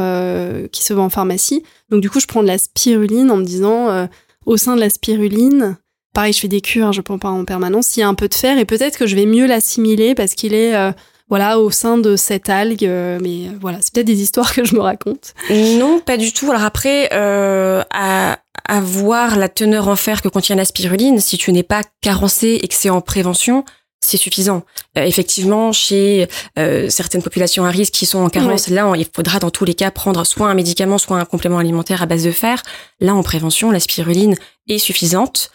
qui 0.71 0.83
se 0.83 0.93
vend 0.93 1.05
en 1.05 1.09
pharmacie. 1.09 1.63
Donc 1.89 2.01
du 2.01 2.09
coup, 2.09 2.19
je 2.19 2.27
prends 2.27 2.43
de 2.43 2.47
la 2.47 2.57
spiruline 2.57 3.31
en 3.31 3.37
me 3.37 3.45
disant, 3.45 4.07
au 4.45 4.57
sein 4.57 4.75
de 4.75 4.81
la 4.81 4.89
spiruline, 4.89 5.77
pareil, 6.15 6.33
je 6.33 6.39
fais 6.39 6.47
des 6.47 6.61
cures, 6.61 6.87
hein, 6.87 6.91
je 6.91 7.01
prends 7.01 7.19
pas 7.19 7.29
en 7.29 7.45
permanence. 7.45 7.95
Il 7.95 7.99
y 7.99 8.03
a 8.03 8.07
un 8.07 8.15
peu 8.15 8.27
de 8.27 8.33
fer 8.33 8.57
et 8.57 8.65
peut-être 8.65 8.97
que 8.97 9.05
je 9.05 9.15
vais 9.15 9.27
mieux 9.27 9.45
l'assimiler 9.45 10.15
parce 10.15 10.33
qu'il 10.33 10.55
est 10.55 10.75
euh, 10.75 10.91
voilà 11.29 11.59
au 11.59 11.69
sein 11.69 11.99
de 11.99 12.15
cette 12.15 12.49
algue. 12.49 12.85
Euh, 12.85 13.19
mais 13.21 13.51
voilà, 13.61 13.77
c'est 13.81 13.93
peut-être 13.93 14.07
des 14.07 14.21
histoires 14.23 14.53
que 14.55 14.65
je 14.65 14.73
me 14.73 14.81
raconte. 14.81 15.35
Non, 15.51 15.99
pas 15.99 16.17
du 16.17 16.33
tout. 16.33 16.49
Alors 16.49 16.63
après, 16.63 17.09
à, 17.11 18.39
à 18.67 18.81
voir 18.81 19.37
la 19.37 19.49
teneur 19.49 19.87
en 19.87 19.95
fer 19.95 20.21
que 20.21 20.29
contient 20.29 20.55
la 20.55 20.65
spiruline, 20.65 21.19
si 21.19 21.37
tu 21.37 21.51
n'es 21.51 21.63
pas 21.63 21.81
carencé 22.01 22.59
et 22.63 22.67
que 22.67 22.73
c'est 22.73 22.89
en 22.89 23.01
prévention, 23.01 23.63
c'est 24.05 24.17
suffisant. 24.17 24.63
Euh, 24.97 25.03
effectivement, 25.03 25.71
chez 25.71 26.27
euh, 26.57 26.89
certaines 26.89 27.23
populations 27.23 27.65
à 27.65 27.69
risque 27.69 27.93
qui 27.93 28.05
sont 28.05 28.19
en 28.19 28.29
carence, 28.29 28.67
là, 28.69 28.91
il 28.95 29.05
faudra 29.13 29.39
dans 29.39 29.49
tous 29.49 29.65
les 29.65 29.73
cas 29.73 29.91
prendre 29.91 30.23
soit 30.25 30.47
un 30.47 30.53
médicament, 30.53 30.97
soit 30.97 31.17
un 31.17 31.25
complément 31.25 31.57
alimentaire 31.57 32.01
à 32.01 32.05
base 32.05 32.23
de 32.23 32.31
fer. 32.31 32.61
Là, 32.99 33.15
en 33.15 33.23
prévention, 33.23 33.71
la 33.71 33.79
spiruline 33.79 34.35
est 34.67 34.77
suffisante. 34.77 35.51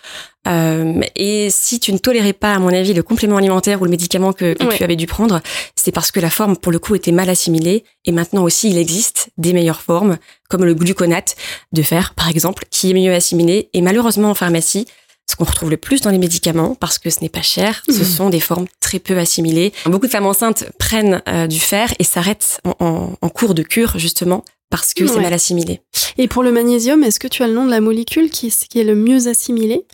Euh, 0.49 1.00
et 1.16 1.49
si 1.50 1.80
tu 1.80 1.92
ne 1.92 1.99
tolérais 1.99 2.32
pas, 2.32 2.54
à 2.54 2.59
mon 2.59 2.68
avis, 2.68 2.94
le 2.94 3.02
complément 3.02 3.37
alimentaire 3.37 3.80
ou 3.80 3.85
le 3.85 3.90
médicament 3.90 4.32
que, 4.32 4.54
tu 4.76 4.85
avais 4.85 4.97
dû 4.97 5.06
prendre, 5.06 5.40
c'est 5.76 5.92
parce 5.92 6.11
que 6.11 6.20
la 6.20 6.30
forme, 6.30 6.56
pour 6.56 6.73
le 6.73 6.78
coup, 6.78 6.94
était 6.94 7.12
mal 7.12 7.28
assimilée. 7.28 7.85
Et 8.04 8.12
maintenant 8.12 8.44
aussi, 8.44 8.70
il 8.70 8.78
existe 8.78 9.30
des 9.37 9.52
meilleures 9.52 9.82
formes, 9.82 10.18
comme 10.49 10.64
le 10.64 10.75
gluconate 10.75 11.37
de 11.73 11.82
fer, 11.82 12.14
par 12.14 12.28
exemple, 12.28 12.64
qui 12.70 12.90
est 12.90 12.94
mieux 12.94 13.12
assimilé. 13.12 13.68
Et 13.75 13.82
malheureusement, 13.82 14.30
en 14.30 14.35
pharmacie, 14.35 14.87
ce 15.30 15.37
qu'on 15.37 15.44
retrouve 15.44 15.70
le 15.70 15.76
plus 15.76 16.00
dans 16.00 16.11
les 16.11 16.18
médicaments, 16.18 16.75
parce 16.75 16.99
que 16.99 17.09
ce 17.09 17.20
n'est 17.20 17.28
pas 17.28 17.42
cher, 17.42 17.82
ce 17.88 18.00
mmh. 18.00 18.04
sont 18.04 18.30
des 18.30 18.40
formes 18.40 18.66
très 18.80 18.99
peu 18.99 19.16
assimilées. 19.16 19.73
Beaucoup 19.87 20.06
de 20.06 20.11
femmes 20.11 20.26
enceintes 20.26 20.64
prennent 20.78 21.23
euh, 21.28 21.47
du 21.47 21.61
fer 21.61 21.94
et 21.99 22.04
s'arrêtent 22.04 22.61
en, 22.64 23.28
cours 23.28 23.54
de 23.54 23.62
cure, 23.62 23.99
justement, 23.99 24.44
parce 24.70 24.92
que 24.92 25.06
c'est 25.06 25.20
mal 25.20 25.32
assimilé. 25.32 25.80
Et 26.18 26.26
pour 26.26 26.42
le 26.42 26.50
magnésium, 26.50 27.04
est-ce 27.04 27.20
que 27.20 27.28
tu 27.28 27.42
as 27.42 27.47
le 27.47 27.54
nom 27.54 27.64
de 27.64 27.70
la 27.70 27.80
molécule 27.80 28.30
qui, 28.30 28.49
est 28.49 28.85
le 28.85 28.97
mieux 28.97 29.28
assimilé 29.28 29.85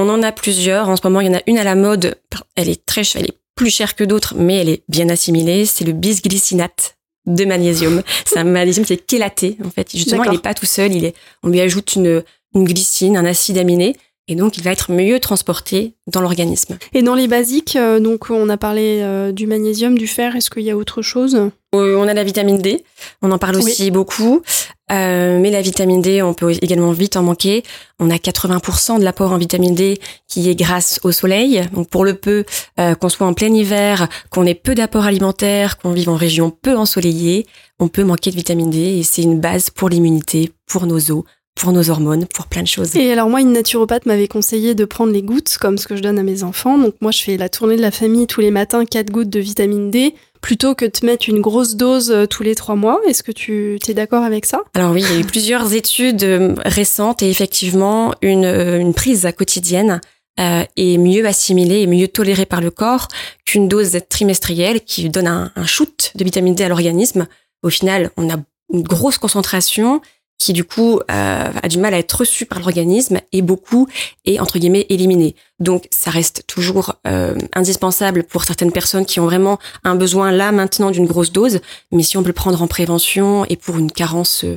On 0.00 0.08
en 0.08 0.22
a 0.22 0.32
plusieurs. 0.32 0.88
En 0.88 0.96
ce 0.96 1.02
moment, 1.04 1.20
il 1.20 1.26
y 1.26 1.30
en 1.30 1.36
a 1.36 1.42
une 1.46 1.58
à 1.58 1.64
la 1.64 1.74
mode. 1.74 2.18
Elle 2.56 2.70
est 2.70 2.86
très, 2.86 3.02
elle 3.16 3.26
est 3.26 3.38
plus 3.54 3.68
chère 3.68 3.94
que 3.94 4.04
d'autres, 4.04 4.34
mais 4.34 4.56
elle 4.56 4.70
est 4.70 4.82
bien 4.88 5.10
assimilée. 5.10 5.66
C'est 5.66 5.84
le 5.84 5.92
bisglycinate 5.92 6.96
de 7.26 7.44
magnésium. 7.44 8.02
c'est 8.24 8.38
un 8.38 8.44
magnésium 8.44 8.86
qui 8.86 8.94
est 8.94 9.10
chélaté, 9.10 9.58
en 9.62 9.68
fait. 9.68 9.94
Justement, 9.94 10.24
il 10.24 10.30
n'est 10.30 10.38
pas 10.38 10.54
tout 10.54 10.64
seul. 10.64 10.94
Il 10.94 11.04
est, 11.04 11.14
on 11.42 11.48
lui 11.48 11.60
ajoute 11.60 11.96
une, 11.96 12.24
une 12.54 12.64
glycine, 12.64 13.18
un 13.18 13.26
acide 13.26 13.58
aminé 13.58 13.94
et 14.30 14.36
donc 14.36 14.56
il 14.56 14.62
va 14.62 14.70
être 14.70 14.92
mieux 14.92 15.18
transporté 15.18 15.94
dans 16.06 16.20
l'organisme. 16.20 16.78
Et 16.94 17.02
dans 17.02 17.16
les 17.16 17.26
basiques, 17.26 17.74
euh, 17.74 17.98
donc 17.98 18.30
on 18.30 18.48
a 18.48 18.56
parlé 18.56 19.00
euh, 19.02 19.32
du 19.32 19.48
magnésium, 19.48 19.98
du 19.98 20.06
fer, 20.06 20.36
est-ce 20.36 20.50
qu'il 20.50 20.62
y 20.62 20.70
a 20.70 20.76
autre 20.76 21.02
chose? 21.02 21.34
Euh, 21.74 21.96
On 21.96 22.06
a 22.06 22.14
la 22.14 22.22
vitamine 22.22 22.58
D, 22.58 22.84
on 23.22 23.32
en 23.32 23.38
parle 23.38 23.56
aussi 23.56 23.90
beaucoup, 23.90 24.42
mais 24.88 25.50
la 25.50 25.62
vitamine 25.62 26.00
D, 26.00 26.22
on 26.22 26.32
peut 26.32 26.52
également 26.62 26.92
vite 26.92 27.16
en 27.16 27.22
manquer. 27.22 27.62
On 27.98 28.10
a 28.10 28.16
80% 28.16 28.98
de 28.98 29.04
l'apport 29.04 29.32
en 29.32 29.38
vitamine 29.38 29.74
D 29.74 30.00
qui 30.26 30.48
est 30.48 30.56
grâce 30.56 30.98
au 31.04 31.12
soleil. 31.12 31.62
Donc 31.72 31.88
pour 31.88 32.04
le 32.04 32.14
peu 32.14 32.44
qu'on 32.76 33.08
soit 33.08 33.26
en 33.26 33.34
plein 33.34 33.54
hiver, 33.54 34.08
qu'on 34.30 34.46
ait 34.46 34.56
peu 34.56 34.74
d'apport 34.74 35.04
alimentaire, 35.04 35.78
qu'on 35.78 35.92
vive 35.92 36.08
en 36.08 36.16
région 36.16 36.50
peu 36.50 36.76
ensoleillée, 36.76 37.46
on 37.78 37.86
peut 37.86 38.02
manquer 38.02 38.32
de 38.32 38.36
vitamine 38.36 38.70
D 38.70 38.78
et 38.78 39.02
c'est 39.04 39.22
une 39.22 39.38
base 39.38 39.70
pour 39.70 39.88
l'immunité, 39.88 40.50
pour 40.66 40.86
nos 40.86 41.12
os, 41.12 41.22
pour 41.54 41.72
nos 41.72 41.90
hormones, 41.90 42.26
pour 42.26 42.46
plein 42.46 42.62
de 42.62 42.68
choses. 42.68 42.96
Et 42.96 43.12
alors 43.12 43.28
moi, 43.28 43.40
une 43.40 43.52
naturopathe 43.52 44.06
m'avait 44.06 44.28
conseillé 44.28 44.74
de 44.74 44.84
prendre 44.84 45.12
les 45.12 45.22
gouttes, 45.22 45.58
comme 45.60 45.78
ce 45.78 45.86
que 45.86 45.96
je 45.96 46.02
donne 46.02 46.18
à 46.18 46.22
mes 46.22 46.42
enfants. 46.42 46.78
Donc 46.78 46.94
moi, 47.00 47.10
je 47.10 47.22
fais 47.22 47.36
la 47.36 47.48
tournée 47.48 47.76
de 47.76 47.82
la 47.82 47.90
famille 47.90 48.26
tous 48.26 48.40
les 48.40 48.50
matins, 48.50 48.84
4 48.84 49.10
gouttes 49.10 49.28
de 49.28 49.40
vitamine 49.40 49.90
D, 49.90 50.14
plutôt 50.40 50.74
que 50.74 50.86
de 50.86 50.90
te 50.90 51.04
mettre 51.04 51.28
une 51.28 51.40
grosse 51.40 51.76
dose 51.76 52.10
euh, 52.10 52.26
tous 52.26 52.42
les 52.42 52.54
3 52.54 52.76
mois. 52.76 53.00
Est-ce 53.06 53.22
que 53.22 53.32
tu 53.32 53.78
es 53.86 53.94
d'accord 53.94 54.24
avec 54.24 54.46
ça? 54.46 54.62
Alors 54.74 54.92
oui, 54.92 55.02
il 55.06 55.14
y 55.14 55.16
a 55.16 55.20
eu 55.20 55.24
plusieurs 55.24 55.72
études 55.74 56.22
euh, 56.22 56.54
récentes 56.64 57.22
et 57.22 57.28
effectivement, 57.28 58.14
une, 58.22 58.46
euh, 58.46 58.78
une 58.78 58.94
prise 58.94 59.28
quotidienne 59.36 60.00
est 60.38 60.96
mieux 60.96 61.26
assimilée 61.26 61.80
et 61.80 61.86
mieux 61.86 62.08
tolérée 62.08 62.46
par 62.46 62.62
le 62.62 62.70
corps 62.70 63.08
qu'une 63.44 63.68
dose 63.68 63.98
trimestrielle 64.08 64.80
qui 64.80 65.10
donne 65.10 65.26
un, 65.26 65.52
un 65.54 65.66
shoot 65.66 66.12
de 66.14 66.24
vitamine 66.24 66.54
D 66.54 66.64
à 66.64 66.70
l'organisme. 66.70 67.26
Au 67.62 67.68
final, 67.68 68.10
on 68.16 68.30
a 68.30 68.36
une 68.72 68.82
grosse 68.82 69.18
concentration 69.18 70.00
qui 70.40 70.54
du 70.54 70.64
coup 70.64 70.98
euh, 71.10 71.52
a 71.62 71.68
du 71.68 71.78
mal 71.78 71.94
à 71.94 71.98
être 71.98 72.12
reçu 72.12 72.46
par 72.46 72.58
l'organisme 72.58 73.20
et 73.30 73.42
beaucoup 73.42 73.86
est 74.24 74.40
entre 74.40 74.58
guillemets 74.58 74.86
éliminé. 74.88 75.36
Donc 75.60 75.86
ça 75.90 76.10
reste 76.10 76.44
toujours 76.48 76.96
euh, 77.06 77.36
indispensable 77.52 78.24
pour 78.24 78.44
certaines 78.44 78.72
personnes 78.72 79.04
qui 79.04 79.20
ont 79.20 79.26
vraiment 79.26 79.58
un 79.84 79.94
besoin 79.94 80.32
là 80.32 80.50
maintenant 80.50 80.90
d'une 80.90 81.06
grosse 81.06 81.30
dose, 81.30 81.60
mais 81.92 82.02
si 82.02 82.16
on 82.16 82.22
peut 82.22 82.30
le 82.30 82.32
prendre 82.32 82.62
en 82.62 82.66
prévention 82.66 83.44
et 83.44 83.56
pour 83.56 83.76
une 83.76 83.92
carence 83.92 84.44
euh, 84.44 84.56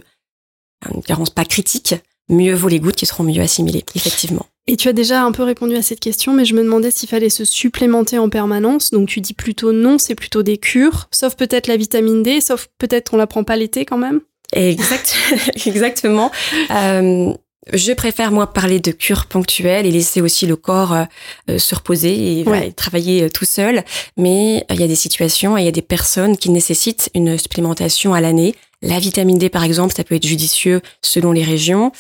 une 0.93 1.03
carence 1.03 1.29
pas 1.29 1.45
critique, 1.45 1.95
mieux 2.29 2.53
vaut 2.53 2.69
les 2.69 2.79
gouttes 2.79 2.95
qui 2.95 3.05
seront 3.05 3.23
mieux 3.23 3.41
assimilées 3.41 3.83
effectivement. 3.93 4.45
Et 4.67 4.77
tu 4.77 4.87
as 4.87 4.93
déjà 4.93 5.23
un 5.23 5.33
peu 5.33 5.43
répondu 5.43 5.75
à 5.75 5.81
cette 5.81 5.99
question, 5.99 6.33
mais 6.33 6.45
je 6.45 6.55
me 6.55 6.63
demandais 6.63 6.91
s'il 6.91 7.09
fallait 7.09 7.29
se 7.29 7.43
supplémenter 7.43 8.17
en 8.17 8.29
permanence. 8.29 8.91
Donc 8.91 9.09
tu 9.09 9.19
dis 9.19 9.33
plutôt 9.33 9.73
non, 9.73 9.97
c'est 9.97 10.15
plutôt 10.15 10.43
des 10.43 10.57
cures, 10.57 11.09
sauf 11.11 11.35
peut-être 11.35 11.67
la 11.67 11.75
vitamine 11.75 12.23
D, 12.23 12.39
sauf 12.39 12.69
peut-être 12.77 13.09
qu'on 13.09 13.17
la 13.17 13.27
prend 13.27 13.43
pas 13.43 13.57
l'été 13.57 13.83
quand 13.83 13.97
même. 13.97 14.21
Exact, 14.53 15.15
exactement. 15.65 16.31
Euh, 16.72 17.33
je 17.72 17.93
préfère 17.93 18.31
moi 18.31 18.48
parler 18.48 18.79
de 18.79 18.91
cure 18.91 19.25
ponctuelle 19.25 19.86
et 19.86 19.91
laisser 19.91 20.22
aussi 20.22 20.45
le 20.45 20.55
corps 20.55 20.93
euh, 20.93 21.03
euh, 21.50 21.57
se 21.57 21.75
reposer 21.75 22.41
et, 22.41 22.74
travailler 22.75 23.29
tout 23.29 23.45
seul. 23.45 23.83
Mais 24.17 24.65
il 24.69 24.79
y 24.79 24.83
a 24.83 24.88
des 24.88 24.95
situations 24.95 25.57
et 25.57 25.62
il 25.62 25.65
y 25.65 25.69
a 25.69 25.72
des 25.72 25.81
personnes 25.81 26.38
qui 26.38 26.50
nécessitent 26.50 27.10
une 27.15 27.38
supplémentation 27.38 28.13
à 28.13 28.22
l'année. 28.22 28.55
La 28.81 29.00
vitamine 29.00 29.38
D 29.38 29.50
par 29.50 29.63
exemple, 29.63 29.93
ça 29.95 30.03
peut 30.03 30.15
être 30.15 30.27
judicieux 30.27 30.81
selon 31.01 31.31
les 31.31 31.43
régions. 31.43 31.91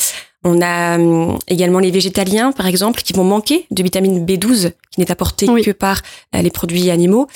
On 0.43 0.61
a 0.61 0.97
hum, 0.97 1.39
également 1.47 1.79
les 1.79 1.91
végétaliens, 1.91 2.51
par 2.51 2.67
exemple, 2.67 3.01
qui 3.01 3.13
vont 3.13 3.23
manquer 3.23 3.65
de 3.71 3.81
vitamine 3.81 4.25
B12, 4.25 4.71
qui 4.91 4.99
n'est 4.99 5.09
apportée 5.09 5.47
que 5.47 5.71
par 5.71 6.01
les 6.33 6.49
produits 6.49 6.89
animaux. 6.89 7.27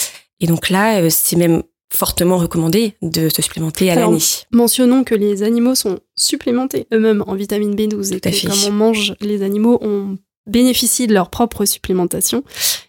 Et 0.42 0.48
donc 0.48 0.70
là, 0.70 1.10
c'est 1.10 1.38
même 1.38 1.64
fortement 1.90 2.38
recommandé 2.38 2.96
de 3.02 3.30
se 3.30 3.42
supplémenter 3.42 3.90
à 3.90 3.96
l'année. 3.96 4.20
Mentionnons 4.52 5.04
que 5.04 5.16
les 5.16 5.44
animaux 5.44 5.76
sont 5.76 6.00
supplémentés 6.16 6.88
eux-mêmes 6.94 7.24
en 7.28 7.36
vitamine 7.36 7.76
B12 7.76 8.16
et 8.16 8.20
que 8.20 8.48
comme 8.48 8.74
on 8.74 8.76
mange 8.76 9.16
les 9.22 9.42
animaux, 9.42 9.80
on 9.82 10.18
bénéficie 10.48 11.08
de 11.08 11.14
leur 11.14 11.30
propre 11.30 11.66
supplémentation 11.66 12.44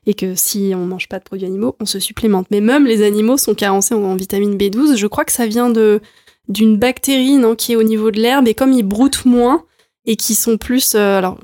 et 0.06 0.14
que 0.14 0.34
si 0.34 0.72
on 0.74 0.86
mange 0.86 1.08
pas 1.08 1.18
de 1.18 1.24
produits 1.24 1.46
animaux, 1.46 1.76
on 1.80 1.86
se 1.86 1.98
supplémente. 1.98 2.46
Mais 2.50 2.60
même 2.60 2.86
les 2.86 3.02
animaux 3.02 3.36
sont 3.36 3.54
carencés 3.54 3.94
en, 3.94 4.16
vitamine 4.16 4.56
B12. 4.56 4.96
Je 4.96 5.06
crois 5.06 5.24
que 5.24 5.32
ça 5.32 5.46
vient 5.46 5.70
de 5.70 6.00
d'une 6.48 6.78
bactérie 6.78 7.36
non, 7.36 7.54
qui 7.54 7.72
est 7.72 7.76
au 7.76 7.82
niveau 7.82 8.10
de 8.10 8.18
l'herbe 8.18 8.48
et 8.48 8.54
comme 8.54 8.72
ils 8.72 8.82
broutent 8.82 9.26
moins 9.26 9.64
et 10.06 10.16
qui 10.16 10.34
sont 10.34 10.56
plus, 10.56 10.94
euh, 10.94 11.18
alors 11.18 11.38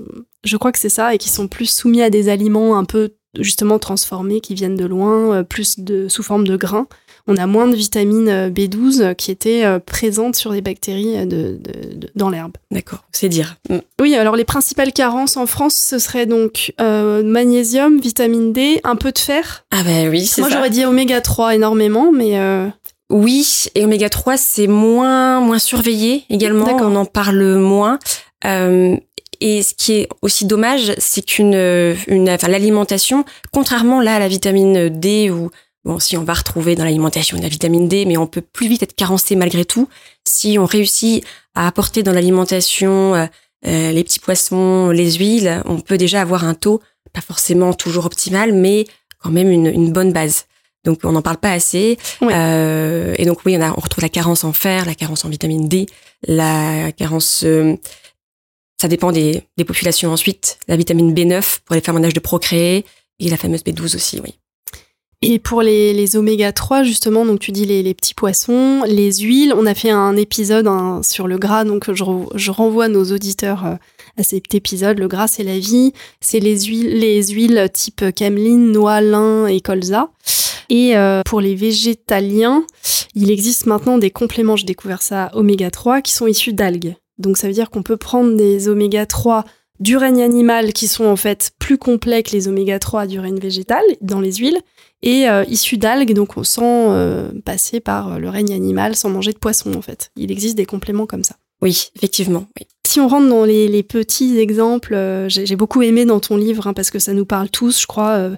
je 0.44 0.56
crois 0.56 0.72
que 0.72 0.78
c'est 0.78 0.88
ça, 0.88 1.14
et 1.14 1.18
qui 1.18 1.28
sont 1.28 1.46
plus 1.46 1.66
soumis 1.66 2.00
à 2.00 2.08
des 2.08 2.30
aliments 2.30 2.78
un 2.78 2.84
peu 2.84 3.10
justement 3.38 3.78
transformés 3.78 4.40
qui 4.40 4.54
viennent 4.54 4.76
de 4.76 4.86
loin, 4.86 5.34
euh, 5.34 5.42
plus 5.42 5.78
de 5.78 6.08
sous 6.08 6.22
forme 6.22 6.46
de 6.46 6.56
grains 6.56 6.86
on 7.26 7.36
a 7.36 7.46
moins 7.46 7.66
de 7.68 7.74
vitamine 7.74 8.28
euh, 8.28 8.50
B12 8.50 9.14
qui 9.14 9.30
était 9.30 9.64
euh, 9.64 9.78
présente 9.78 10.36
sur 10.36 10.52
les 10.52 10.60
bactéries 10.60 11.16
euh, 11.16 11.24
de, 11.24 11.58
dans 12.14 12.28
l'herbe. 12.28 12.52
D'accord, 12.70 13.04
c'est 13.12 13.28
dire. 13.28 13.56
Mm. 13.70 13.78
Oui, 14.00 14.14
alors 14.14 14.36
les 14.36 14.44
principales 14.44 14.92
carences 14.92 15.36
en 15.36 15.46
France, 15.46 15.74
ce 15.74 15.98
serait 15.98 16.26
donc 16.26 16.72
magnésium, 16.78 18.00
vitamine 18.00 18.52
D, 18.52 18.80
un 18.84 18.96
peu 18.96 19.12
de 19.12 19.18
fer. 19.18 19.64
Ah 19.70 19.82
ben 19.84 20.08
oui, 20.08 20.26
c'est 20.26 20.40
Moi 20.42 20.50
j'aurais 20.50 20.70
dit 20.70 20.84
oméga 20.84 21.20
3 21.20 21.54
énormément, 21.54 22.12
mais... 22.12 22.38
Oui, 23.10 23.66
et 23.74 23.84
oméga 23.84 24.08
3 24.08 24.36
c'est 24.36 24.66
moins 24.66 25.40
moins 25.40 25.58
surveillé 25.58 26.24
également, 26.30 26.76
on 26.80 26.96
en 26.96 27.04
parle 27.04 27.56
moins. 27.56 27.98
Et 29.40 29.62
ce 29.62 29.74
qui 29.74 29.92
est 29.92 30.08
aussi 30.22 30.46
dommage, 30.46 30.94
c'est 30.98 31.22
qu'une, 31.22 31.54
une, 32.06 32.30
enfin, 32.30 32.48
l'alimentation, 32.48 33.24
contrairement 33.52 34.00
là 34.00 34.16
à 34.16 34.18
la 34.18 34.28
vitamine 34.28 34.88
D 34.88 35.30
ou 35.30 35.50
Bon, 35.84 35.98
si 35.98 36.16
on 36.16 36.24
va 36.24 36.32
retrouver 36.32 36.74
dans 36.76 36.84
l'alimentation 36.84 37.36
de 37.36 37.42
la 37.42 37.48
vitamine 37.48 37.88
D, 37.88 38.06
mais 38.06 38.16
on 38.16 38.26
peut 38.26 38.40
plus 38.40 38.68
vite 38.68 38.82
être 38.82 38.94
carencé 38.94 39.36
malgré 39.36 39.64
tout. 39.64 39.88
Si 40.26 40.58
on 40.58 40.64
réussit 40.64 41.24
à 41.54 41.66
apporter 41.66 42.02
dans 42.02 42.12
l'alimentation 42.12 43.14
euh, 43.14 43.26
euh, 43.66 43.92
les 43.92 44.02
petits 44.02 44.20
poissons, 44.20 44.90
les 44.90 45.12
huiles, 45.12 45.62
on 45.66 45.80
peut 45.80 45.98
déjà 45.98 46.22
avoir 46.22 46.44
un 46.44 46.54
taux 46.54 46.80
pas 47.14 47.22
forcément 47.22 47.72
toujours 47.72 48.04
optimal, 48.04 48.52
mais 48.52 48.86
quand 49.22 49.30
même 49.30 49.50
une, 49.50 49.66
une 49.66 49.92
bonne 49.92 50.12
base. 50.12 50.44
Donc 50.84 51.00
on 51.04 51.12
n'en 51.12 51.22
parle 51.22 51.38
pas 51.38 51.52
assez. 51.52 51.96
Euh, 52.22 53.14
et 53.16 53.24
donc 53.24 53.38
oui, 53.46 53.56
on, 53.56 53.62
a, 53.62 53.70
on 53.70 53.80
retrouve 53.80 54.02
la 54.02 54.10
carence 54.10 54.44
en 54.44 54.52
fer, 54.52 54.84
la 54.84 54.94
carence 54.94 55.24
en 55.24 55.30
vitamine 55.30 55.66
D, 55.66 55.86
la 56.26 56.92
carence... 56.92 57.42
Euh, 57.44 57.76
ça 58.80 58.88
dépend 58.88 59.12
des, 59.12 59.44
des 59.56 59.64
populations 59.64 60.12
ensuite. 60.12 60.58
La 60.68 60.76
vitamine 60.76 61.14
B9 61.14 61.60
pour 61.64 61.74
les 61.74 61.80
femmes 61.80 61.96
en 61.96 62.02
âge 62.02 62.12
de 62.12 62.20
procréer 62.20 62.84
et 63.20 63.30
la 63.30 63.38
fameuse 63.38 63.62
B12 63.62 63.94
aussi, 63.94 64.20
oui. 64.20 64.34
Et 65.26 65.38
pour 65.38 65.62
les, 65.62 65.94
les 65.94 66.16
oméga 66.16 66.52
3, 66.52 66.82
justement, 66.82 67.24
donc 67.24 67.40
tu 67.40 67.50
dis 67.50 67.64
les, 67.64 67.94
petits 67.94 68.12
poissons, 68.12 68.82
les 68.86 69.10
huiles, 69.10 69.54
on 69.56 69.64
a 69.64 69.72
fait 69.72 69.88
un 69.88 70.16
épisode 70.16 70.68
sur 71.02 71.26
le 71.26 71.38
gras, 71.38 71.64
donc 71.64 71.90
je, 71.90 72.04
je, 72.34 72.50
renvoie 72.50 72.88
nos 72.88 73.10
auditeurs 73.10 73.64
euh, 73.64 73.74
à 74.18 74.22
cet 74.22 74.54
épisode. 74.54 74.98
Le 74.98 75.08
gras, 75.08 75.26
c'est 75.26 75.42
la 75.42 75.58
vie. 75.58 75.94
C'est 76.20 76.40
les 76.40 76.64
huiles, 76.64 76.98
les 76.98 77.26
huiles 77.28 77.70
type 77.72 78.14
cameline, 78.14 78.70
noix, 78.70 79.00
lin 79.00 79.46
et 79.46 79.62
colza. 79.62 80.10
Et 80.68 80.94
euh, 80.94 81.22
pour 81.24 81.40
les 81.40 81.54
végétaliens, 81.54 82.62
il 83.14 83.30
existe 83.30 83.64
maintenant 83.64 83.96
des 83.96 84.10
compléments, 84.10 84.56
j'ai 84.56 84.66
découvert 84.66 85.00
ça, 85.00 85.30
oméga 85.32 85.70
3, 85.70 86.02
qui 86.02 86.12
sont 86.12 86.26
issus 86.26 86.52
d'algues. 86.52 86.96
Donc 87.16 87.38
ça 87.38 87.46
veut 87.46 87.54
dire 87.54 87.70
qu'on 87.70 87.82
peut 87.82 87.96
prendre 87.96 88.36
des 88.36 88.68
oméga 88.68 89.06
3 89.06 89.46
du 89.80 89.96
règne 89.96 90.22
animal 90.22 90.72
qui 90.72 90.88
sont 90.88 91.04
en 91.04 91.16
fait 91.16 91.52
plus 91.58 91.78
complets 91.78 92.22
que 92.22 92.32
les 92.32 92.48
oméga 92.48 92.78
3 92.78 93.06
du 93.06 93.18
règne 93.18 93.38
végétal 93.38 93.82
dans 94.00 94.20
les 94.20 94.34
huiles 94.34 94.58
et 95.02 95.28
euh, 95.28 95.44
issus 95.48 95.76
d'algues, 95.76 96.14
donc 96.14 96.32
sans 96.42 96.92
euh, 96.92 97.30
passer 97.44 97.80
par 97.80 98.18
le 98.18 98.28
règne 98.28 98.54
animal, 98.54 98.96
sans 98.96 99.10
manger 99.10 99.32
de 99.32 99.38
poisson 99.38 99.74
en 99.74 99.82
fait. 99.82 100.10
Il 100.16 100.30
existe 100.30 100.56
des 100.56 100.66
compléments 100.66 101.06
comme 101.06 101.24
ça. 101.24 101.36
Oui, 101.64 101.90
effectivement. 101.96 102.46
Oui. 102.60 102.66
Si 102.86 103.00
on 103.00 103.08
rentre 103.08 103.28
dans 103.28 103.44
les, 103.44 103.82
petits 103.82 104.38
exemples, 104.38 104.94
euh, 104.94 105.28
j'ai 105.28 105.56
beaucoup 105.56 105.82
aimé 105.82 106.04
dans 106.04 106.20
ton 106.20 106.36
livre 106.36 106.66
hein, 106.66 106.74
parce 106.74 106.90
que 106.90 106.98
ça 106.98 107.14
nous 107.14 107.24
parle 107.24 107.48
tous, 107.48 107.80
je 107.80 107.86
crois. 107.86 108.10
Euh, 108.10 108.36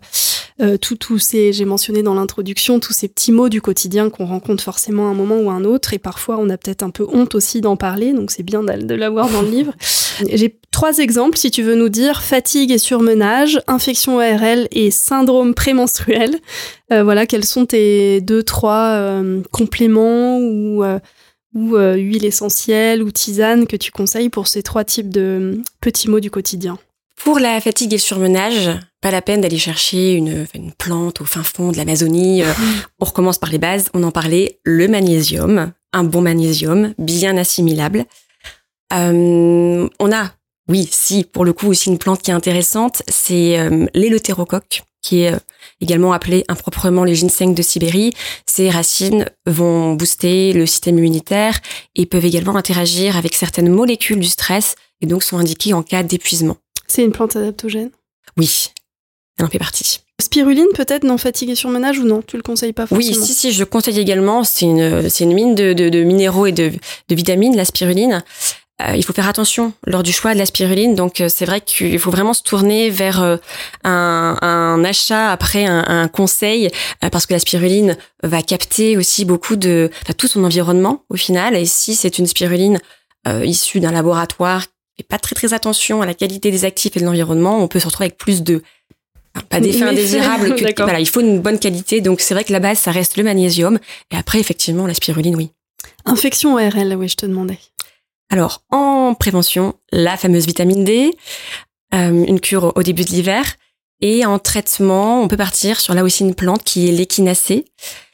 euh, 0.62 0.78
tous 0.78 1.18
ces, 1.18 1.52
j'ai 1.52 1.66
mentionné 1.66 2.02
dans 2.02 2.14
l'introduction 2.14 2.80
tous 2.80 2.94
ces 2.94 3.08
petits 3.08 3.32
mots 3.32 3.50
du 3.50 3.60
quotidien 3.60 4.08
qu'on 4.08 4.24
rencontre 4.24 4.62
forcément 4.62 5.08
à 5.08 5.10
un 5.10 5.14
moment 5.14 5.36
ou 5.38 5.50
à 5.50 5.52
un 5.52 5.64
autre, 5.64 5.92
et 5.92 5.98
parfois 5.98 6.38
on 6.38 6.48
a 6.48 6.56
peut-être 6.56 6.82
un 6.82 6.88
peu 6.88 7.04
honte 7.12 7.34
aussi 7.34 7.60
d'en 7.60 7.76
parler, 7.76 8.14
donc 8.14 8.30
c'est 8.30 8.44
bien 8.44 8.62
de 8.62 8.94
l'avoir 8.94 9.28
dans 9.28 9.42
le 9.42 9.50
livre. 9.50 9.74
J'ai 10.32 10.58
trois 10.70 10.96
exemples, 10.96 11.36
si 11.36 11.50
tu 11.50 11.62
veux 11.62 11.74
nous 11.74 11.90
dire 11.90 12.22
fatigue 12.22 12.70
et 12.70 12.78
surmenage, 12.78 13.60
infection 13.66 14.16
ORL 14.16 14.68
et 14.70 14.90
syndrome 14.90 15.52
prémenstruel. 15.52 16.38
voilà, 16.90 17.26
quels 17.26 17.44
sont 17.44 17.66
tes 17.66 18.22
deux, 18.22 18.42
trois 18.42 19.20
compléments 19.50 20.38
ou 20.38 20.82
ou 21.56 21.76
euh, 21.76 21.94
huile 21.96 22.24
essentielle 22.24 23.02
ou 23.02 23.10
tisane 23.10 23.66
que 23.66 23.76
tu 23.76 23.90
conseilles 23.90 24.28
pour 24.28 24.46
ces 24.46 24.62
trois 24.62 24.84
types 24.84 25.08
de 25.08 25.54
hum, 25.56 25.62
petits 25.80 26.08
mots 26.08 26.20
du 26.20 26.30
quotidien? 26.30 26.78
Pour 27.16 27.38
la 27.38 27.60
fatigue 27.60 27.94
et 27.94 27.96
le 27.96 28.00
surmenage, 28.00 28.70
pas 29.00 29.10
la 29.10 29.22
peine 29.22 29.40
d'aller 29.40 29.58
chercher 29.58 30.12
une, 30.12 30.46
plante 30.78 31.22
au 31.22 31.24
fin 31.24 31.42
fond 31.42 31.72
de 31.72 31.76
l'Amazonie. 31.78 32.42
Euh, 32.42 32.52
on 33.00 33.06
recommence 33.06 33.38
par 33.38 33.50
les 33.50 33.58
bases. 33.58 33.88
On 33.94 34.02
en 34.02 34.10
parlait, 34.10 34.60
le 34.64 34.86
magnésium, 34.86 35.72
un 35.94 36.04
bon 36.04 36.20
magnésium, 36.20 36.92
bien 36.98 37.38
assimilable. 37.38 38.04
Euh, 38.92 39.88
on 39.98 40.12
a, 40.12 40.32
oui, 40.68 40.86
si, 40.90 41.24
pour 41.24 41.46
le 41.46 41.54
coup 41.54 41.68
aussi 41.68 41.88
une 41.88 41.98
plante 41.98 42.20
qui 42.20 42.30
est 42.30 42.34
intéressante, 42.34 43.02
c'est 43.08 43.58
euh, 43.58 43.86
qui 45.06 45.22
est 45.22 45.32
également 45.80 46.12
appelé 46.12 46.44
improprement 46.48 47.04
le 47.04 47.14
ginseng 47.14 47.54
de 47.54 47.62
Sibérie. 47.62 48.12
Ces 48.44 48.70
racines 48.70 49.26
vont 49.46 49.94
booster 49.94 50.52
le 50.52 50.66
système 50.66 50.98
immunitaire 50.98 51.60
et 51.94 52.06
peuvent 52.06 52.24
également 52.24 52.56
interagir 52.56 53.16
avec 53.16 53.34
certaines 53.34 53.68
molécules 53.68 54.18
du 54.18 54.26
stress 54.26 54.74
et 55.00 55.06
donc 55.06 55.22
sont 55.22 55.38
indiquées 55.38 55.74
en 55.74 55.84
cas 55.84 56.02
d'épuisement. 56.02 56.56
C'est 56.88 57.04
une 57.04 57.12
plante 57.12 57.36
adaptogène? 57.36 57.90
Oui, 58.36 58.70
elle 59.38 59.44
en 59.44 59.48
fait 59.48 59.58
partie. 59.58 60.00
Spiruline 60.20 60.72
peut-être 60.74 61.04
non 61.04 61.18
fatigué 61.18 61.54
sur 61.54 61.70
ménage 61.70 61.98
ou 61.98 62.04
non? 62.04 62.22
Tu 62.26 62.36
le 62.36 62.42
conseilles 62.42 62.72
pas 62.72 62.86
forcément? 62.86 63.16
Oui, 63.16 63.26
si, 63.26 63.34
si, 63.34 63.52
je 63.52 63.64
conseille 63.64 64.00
également. 64.00 64.44
C'est 64.44 64.64
une, 64.64 65.08
c'est 65.08 65.24
une 65.24 65.34
mine 65.34 65.54
de, 65.54 65.72
de, 65.72 66.02
minéraux 66.02 66.46
et 66.46 66.52
de, 66.52 66.72
de 67.08 67.14
vitamines, 67.14 67.54
la 67.54 67.66
spiruline. 67.66 68.24
Euh, 68.82 68.94
il 68.94 69.02
faut 69.02 69.14
faire 69.14 69.28
attention 69.28 69.72
lors 69.86 70.02
du 70.02 70.12
choix 70.12 70.34
de 70.34 70.38
la 70.38 70.44
spiruline. 70.44 70.94
Donc 70.94 71.20
euh, 71.20 71.28
c'est 71.30 71.46
vrai 71.46 71.62
qu'il 71.62 71.98
faut 71.98 72.10
vraiment 72.10 72.34
se 72.34 72.42
tourner 72.42 72.90
vers 72.90 73.22
euh, 73.22 73.36
un, 73.84 74.36
un, 74.42 74.84
achat 74.84 75.32
après 75.32 75.64
un, 75.64 75.82
un 75.88 76.08
conseil 76.08 76.70
parce 77.10 77.24
que 77.24 77.32
la 77.32 77.38
spiruline 77.38 77.96
va 78.22 78.42
capter 78.42 78.98
aussi 78.98 79.24
beaucoup 79.24 79.56
de 79.56 79.90
enfin, 80.02 80.12
tout 80.12 80.28
son 80.28 80.44
environnement 80.44 81.04
au 81.08 81.16
final. 81.16 81.56
Et 81.56 81.64
si 81.64 81.94
c'est 81.94 82.18
une 82.18 82.26
spiruline 82.26 82.78
issue 83.42 83.80
d'un 83.80 83.90
laboratoire 83.90 84.62
qui 84.62 84.98
fait 84.98 85.02
pas 85.08 85.18
très 85.18 85.34
très 85.34 85.52
attention 85.52 86.00
à 86.00 86.06
la 86.06 86.14
qualité 86.14 86.52
des 86.52 86.64
actifs 86.64 86.96
et 86.96 87.00
de 87.00 87.04
l'environnement, 87.04 87.60
on 87.60 87.66
peut 87.66 87.80
se 87.80 87.86
retrouver 87.86 88.06
avec 88.06 88.18
plus 88.18 88.44
de 88.44 88.62
pas 89.48 89.58
d'effets 89.58 89.82
indésirables 89.82 90.54
que 90.74 90.82
voilà, 90.82 91.00
il 91.00 91.08
faut 91.08 91.22
une 91.22 91.40
bonne 91.40 91.58
qualité. 91.58 92.00
Donc 92.00 92.20
c'est 92.20 92.34
vrai 92.34 92.44
que 92.44 92.52
la 92.52 92.60
base 92.60 92.78
ça 92.78 92.92
reste 92.92 93.16
le 93.16 93.24
magnésium 93.24 93.80
et 94.12 94.16
après 94.16 94.38
effectivement 94.38 94.86
la 94.86 94.94
spiruline 94.94 95.34
oui. 95.34 95.50
Infection 96.04 96.54
ORL, 96.54 96.94
oui, 96.96 97.08
je 97.08 97.16
te 97.16 97.26
demandais. 97.26 97.58
Alors, 98.30 98.62
en 98.70 99.14
prévention, 99.14 99.74
la 99.92 100.16
fameuse 100.16 100.46
vitamine 100.46 100.84
D, 100.84 101.12
euh, 101.94 102.24
une 102.26 102.40
cure 102.40 102.72
au 102.74 102.82
début 102.82 103.04
de 103.04 103.10
l'hiver. 103.10 103.44
Et 104.00 104.26
en 104.26 104.38
traitement, 104.38 105.22
on 105.22 105.28
peut 105.28 105.36
partir 105.36 105.80
sur 105.80 105.94
là 105.94 106.04
aussi 106.04 106.22
une 106.22 106.34
plante 106.34 106.64
qui 106.64 106.88
est 106.88 106.92
l'échinacée. 106.92 107.64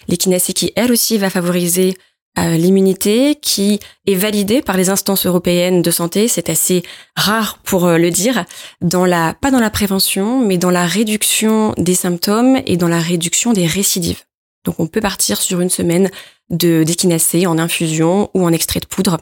L'échinacée 0.09 0.53
qui, 0.53 0.73
elle 0.77 0.93
aussi, 0.93 1.19
va 1.19 1.31
favoriser 1.31 1.97
euh, 2.39 2.57
l'immunité, 2.57 3.37
qui 3.37 3.81
est 4.07 4.15
validée 4.15 4.63
par 4.63 4.77
les 4.77 4.91
instances 4.91 5.27
européennes 5.27 5.83
de 5.83 5.91
santé. 5.91 6.29
C'est 6.29 6.51
assez 6.51 6.83
rare 7.17 7.59
pour 7.65 7.87
euh, 7.87 7.99
le 7.99 8.11
dire. 8.11 8.45
Dans 8.81 9.07
la, 9.07 9.35
pas 9.35 9.51
dans 9.51 9.61
la 9.61 9.71
prévention, 9.71 10.45
mais 10.47 10.59
dans 10.59 10.71
la 10.71 10.87
réduction 10.87 11.75
des 11.79 11.95
symptômes 11.95 12.61
et 12.67 12.77
dans 12.77 12.89
la 12.89 13.01
réduction 13.01 13.53
des 13.53 13.67
récidives. 13.67 14.23
Donc, 14.65 14.79
on 14.79 14.87
peut 14.87 15.01
partir 15.01 15.41
sur 15.41 15.61
une 15.61 15.71
semaine 15.71 16.11
de 16.51 16.85
d'échinacée 16.85 17.47
en 17.47 17.59
infusion 17.59 18.31
ou 18.35 18.45
en 18.45 18.53
extrait 18.53 18.81
de 18.81 18.87
poudre 18.87 19.19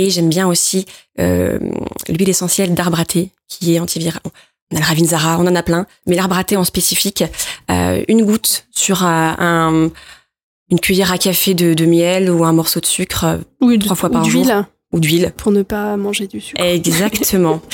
et 0.00 0.10
j'aime 0.10 0.28
bien 0.28 0.48
aussi 0.48 0.86
euh, 1.18 1.58
l'huile 2.08 2.28
essentielle 2.28 2.74
d'arbre 2.74 3.00
à 3.00 3.04
thé, 3.04 3.30
qui 3.48 3.74
est 3.74 3.80
antiviral. 3.80 4.20
On 4.72 4.76
a 4.76 4.80
le 4.80 4.86
Ravinzara, 4.86 5.38
on 5.38 5.46
en 5.46 5.54
a 5.54 5.62
plein, 5.62 5.86
mais 6.06 6.14
l'arbre 6.14 6.38
à 6.38 6.44
thé 6.44 6.56
en 6.56 6.64
spécifique, 6.64 7.24
euh, 7.70 8.02
une 8.08 8.24
goutte 8.24 8.66
sur 8.70 9.04
un, 9.04 9.90
une 10.70 10.80
cuillère 10.80 11.12
à 11.12 11.18
café 11.18 11.54
de, 11.54 11.74
de, 11.74 11.86
miel 11.86 12.30
ou 12.30 12.44
un 12.44 12.52
morceau 12.52 12.80
de 12.80 12.86
sucre 12.86 13.40
ou 13.60 13.76
trois 13.76 13.96
fois 13.96 14.10
par 14.10 14.24
jour. 14.24 14.46
Ou 14.92 14.98
d'huile. 14.98 15.32
Pour 15.36 15.52
ne 15.52 15.62
pas 15.62 15.96
manger 15.96 16.26
du 16.26 16.40
sucre. 16.40 16.60
Exactement. 16.60 17.60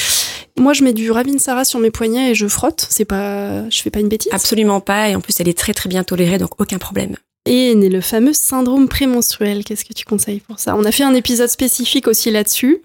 Moi, 0.59 0.73
je 0.73 0.83
mets 0.83 0.93
du 0.93 1.11
Ravinsara 1.11 1.65
sur 1.65 1.79
mes 1.79 1.91
poignets 1.91 2.31
et 2.31 2.35
je 2.35 2.47
frotte. 2.47 2.87
C'est 2.91 3.05
pas, 3.05 3.69
je 3.69 3.83
fais 3.83 3.91
pas 3.91 4.01
une 4.01 4.09
bêtise. 4.09 4.33
Absolument 4.33 4.81
pas. 4.81 5.11
Et 5.11 5.15
en 5.15 5.21
plus, 5.21 5.39
elle 5.41 5.49
est 5.49 5.57
très 5.57 5.75
très 5.75 5.89
bien 5.89 6.03
tolérée, 6.03 6.39
donc 6.39 6.59
aucun 6.59 6.79
problème. 6.79 7.17
Et 7.47 7.75
le 7.75 8.01
fameux 8.01 8.33
syndrome 8.33 8.89
prémenstruel. 8.89 9.65
Qu'est-ce 9.65 9.85
que 9.85 9.93
tu 9.93 10.05
conseilles 10.05 10.41
pour 10.41 10.59
ça? 10.59 10.77
On 10.77 10.85
a 10.85 10.91
fait 10.91 11.05
un 11.05 11.15
épisode 11.15 11.49
spécifique 11.49 12.09
aussi 12.09 12.33
là-dessus, 12.33 12.83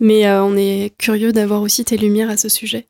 mais 0.00 0.26
euh, 0.26 0.42
on 0.42 0.56
est 0.56 0.94
curieux 0.96 1.32
d'avoir 1.32 1.60
aussi 1.60 1.84
tes 1.84 1.98
lumières 1.98 2.30
à 2.30 2.38
ce 2.38 2.48
sujet. 2.48 2.86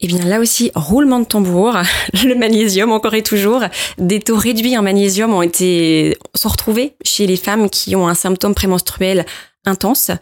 Eh 0.00 0.06
bien 0.06 0.24
là 0.24 0.38
aussi, 0.38 0.70
roulement 0.76 1.18
de 1.18 1.24
tambour, 1.24 1.76
le 2.24 2.34
magnésium 2.34 2.92
encore 2.92 3.14
et 3.14 3.22
toujours. 3.22 3.62
Des 3.98 4.20
taux 4.20 4.36
réduits 4.36 4.78
en 4.78 4.82
magnésium 4.82 5.34
ont 5.34 5.42
été 5.42 6.16
sont 6.34 6.48
retrouvés 6.48 6.94
chez 7.04 7.26
les 7.26 7.36
femmes 7.36 7.68
qui 7.68 7.96
ont 7.96 8.06
un 8.06 8.14
symptôme 8.14 8.54
prémenstruel 8.54 9.26
intense. 9.66 10.12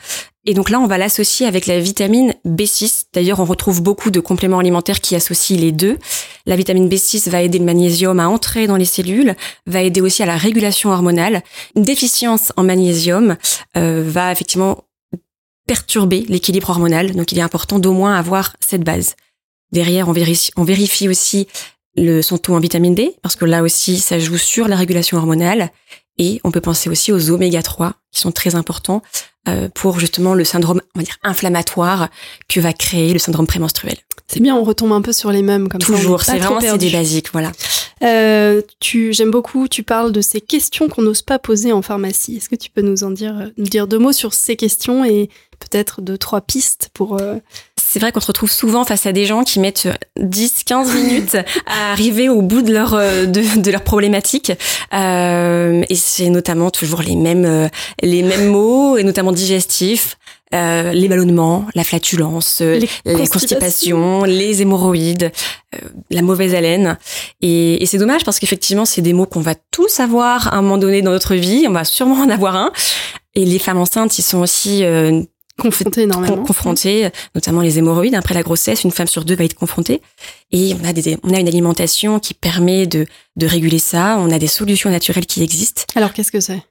Et 0.49 0.55
donc 0.55 0.71
là, 0.71 0.81
on 0.81 0.87
va 0.87 0.97
l'associer 0.97 1.47
avec 1.47 1.67
la 1.67 1.79
vitamine 1.79 2.33
B6. 2.47 3.09
D'ailleurs, 3.13 3.39
on 3.39 3.45
retrouve 3.45 3.83
beaucoup 3.83 4.11
de 4.11 4.19
compléments 4.19 4.61
alimentaires 4.61 5.03
qui 5.03 5.15
associent 5.15 5.59
les 5.59 5.73
deux. 5.73 5.99
La 6.47 6.57
vitamine 6.57 6.89
B6 6.89 7.29
va 7.29 7.43
aider 7.43 7.59
le 7.59 7.67
magnésium 7.67 8.19
à 8.19 8.31
entrer 8.31 8.67
dans 8.67 8.77
les 8.77 8.87
cellules, 8.87 9.35
va 9.67 9.83
aider 9.83 10.01
aussi 10.01 10.23
à 10.23 10.27
la 10.27 10.39
régulation 10.39 10.89
hormonale. 10.89 11.43
Une 11.77 11.83
déficience 11.83 12.51
en 12.57 12.65
magnésium 12.65 13.37
euh, 13.77 14.03
va 14.07 14.33
effectivement 14.33 14.85
perturber 15.67 16.25
l'équilibre 16.31 16.71
hormonal. 16.71 17.15
Donc, 17.15 17.31
il 17.31 17.39
est 17.39 17.43
important 17.43 17.79
d'au 17.79 17.93
moins 17.93 18.17
avoir 18.17 18.57
cette 18.59 18.85
base. 18.85 19.17
Derrière, 19.71 20.09
on 20.09 20.13
vérifie, 20.13 21.09
aussi 21.11 21.47
le, 21.95 22.23
son 22.23 22.39
taux 22.39 22.55
en 22.55 22.61
vitamine 22.61 22.95
D, 22.95 23.15
parce 23.21 23.37
que 23.37 23.45
là 23.45 23.63
aussi, 23.63 23.99
ça 23.99 24.19
joue 24.19 24.39
sur 24.39 24.67
la 24.67 24.77
régulation 24.77 25.19
hormonale. 25.19 25.69
Et 26.17 26.41
on 26.43 26.51
peut 26.51 26.63
penser 26.63 26.89
aussi 26.89 27.13
aux 27.13 27.31
oméga 27.31 27.63
3 27.63 27.93
qui 28.11 28.21
sont 28.21 28.33
très 28.33 28.55
importants 28.55 29.03
pour 29.75 29.99
justement 29.99 30.35
le 30.35 30.45
syndrome 30.45 30.81
on 30.95 30.99
va 30.99 31.05
dire 31.05 31.17
inflammatoire 31.23 32.09
que 32.49 32.61
va 32.61 32.73
créer 32.73 33.13
le 33.13 33.19
syndrome 33.19 33.47
prémenstruel. 33.47 33.97
C'est 34.27 34.41
bien, 34.41 34.55
on 34.55 34.63
retombe 34.63 34.93
un 34.93 35.01
peu 35.01 35.15
sur 35.15 35.33
les 35.33 35.41
mêmes 35.41 35.69
comme 35.69 35.81
Toujours, 35.81 36.23
c'est 36.23 36.39
vraiment 36.39 36.61
c'est 36.61 36.77
des 36.77 36.91
basiques, 36.91 37.33
voilà. 37.33 37.51
Euh, 38.03 38.61
tu, 38.79 39.13
j'aime 39.13 39.31
beaucoup. 39.31 39.69
Tu 39.69 39.83
parles 39.83 40.13
de 40.13 40.21
ces 40.21 40.41
questions 40.41 40.89
qu'on 40.89 41.03
n'ose 41.03 41.23
pas 41.23 41.39
poser 41.39 41.73
en 41.73 41.83
pharmacie. 41.83 42.37
Est-ce 42.37 42.49
que 42.49 42.55
tu 42.57 42.71
peux 42.71 42.83
nous 42.83 43.05
en 43.05 43.11
dire, 43.11 43.51
nous 43.57 43.65
dire 43.65 43.89
deux 43.89 43.99
mots 43.99 44.13
sur 44.13 44.35
ces 44.35 44.57
questions 44.57 45.05
et 45.05 45.31
peut-être 45.59 46.03
deux 46.03 46.19
trois 46.19 46.41
pistes 46.41 46.91
pour 46.95 47.21
euh, 47.21 47.37
c'est 47.88 48.01
vrai 48.01 48.12
qu'on 48.12 48.20
se 48.20 48.27
retrouve 48.27 48.51
souvent 48.51 48.85
face 48.85 49.07
à 49.07 49.12
des 49.12 49.24
gens 49.24 49.44
qui 49.44 49.61
mettent 49.61 49.88
10, 50.20 50.64
15 50.64 50.94
minutes 50.94 51.37
à 51.66 51.92
arriver 51.92 52.29
au 52.29 52.42
bout 52.42 52.61
de 52.61 52.72
leur 52.72 52.92
euh, 52.92 53.24
de, 53.24 53.61
de 53.61 53.70
leur 53.70 53.83
problématique. 53.83 54.53
Euh, 54.92 55.83
et 55.88 55.94
c'est 55.94 56.29
notamment 56.29 56.70
toujours 56.70 57.01
les 57.01 57.16
mêmes 57.16 57.46
euh, 57.46 57.68
les 58.03 58.22
mêmes 58.22 58.48
mots 58.48 58.98
et 58.98 59.05
notamment 59.05 59.33
digestifs. 59.33 60.18
Euh, 60.55 60.92
les 60.92 61.09
ballonnements, 61.09 61.66
la 61.74 61.85
flatulence, 61.85 62.61
euh, 62.62 62.81
les, 63.05 63.27
constipations, 63.27 64.24
les 64.24 64.62
hémorroïdes, 64.62 65.31
la 66.11 66.22
mauvaise 66.22 66.55
haleine. 66.55 66.96
Et, 67.42 67.83
et 67.83 67.87
c'est 67.87 67.98
dommage 67.98 68.24
parce 68.24 68.38
qu'effectivement, 68.38 68.87
c'est 68.87 69.03
des 69.03 69.12
mots 69.12 69.27
qu'on 69.27 69.42
va 69.42 69.55
tous 69.70 70.01
avoir 70.01 70.55
à 70.55 70.57
un 70.57 70.62
moment 70.62 70.79
donné 70.79 71.03
dans 71.03 71.11
notre 71.11 71.35
vie. 71.35 71.66
On 71.68 71.72
va 71.72 71.85
sûrement 71.85 72.22
en 72.22 72.31
avoir 72.31 72.57
un. 72.57 72.72
Et 73.35 73.44
les 73.44 73.59
femmes 73.59 73.77
enceintes, 73.77 74.18
ils 74.18 74.22
sont 74.22 74.38
aussi 74.38 74.83
confrontée 75.59 76.03
énormément. 76.03 76.42
Confrontée, 76.44 77.11
notamment 77.35 77.61
les 77.61 77.79
hémorroïdes. 77.79 78.14
Après 78.14 78.35
la 78.35 78.42
grossesse, 78.42 78.85
une 78.85 78.90
femme 78.90 79.07
sur 79.07 79.25
deux 79.25 79.35
va 79.35 79.44
être 79.44 79.55
confrontée. 79.55 80.01
Et 80.51 80.75
on 80.81 80.88
a, 80.88 80.92
des, 80.92 81.18
on 81.23 81.35
a 81.35 81.38
une 81.38 81.49
alimentation 81.49 82.21
qui 82.21 82.33
permet 82.33 82.87
de, 82.87 83.07
de 83.37 83.47
réguler 83.47 83.79
ça. 83.79 84.16
On 84.18 84.31
a 84.31 84.38
des 84.38 84.47
solutions 84.47 84.90
naturelles 84.90 85.27
qui 85.27 85.42
existent. 85.42 85.83
Alors, 85.94 86.12
qu'est-ce 86.12 86.33
que 86.33 86.40
c'est? 86.40 86.62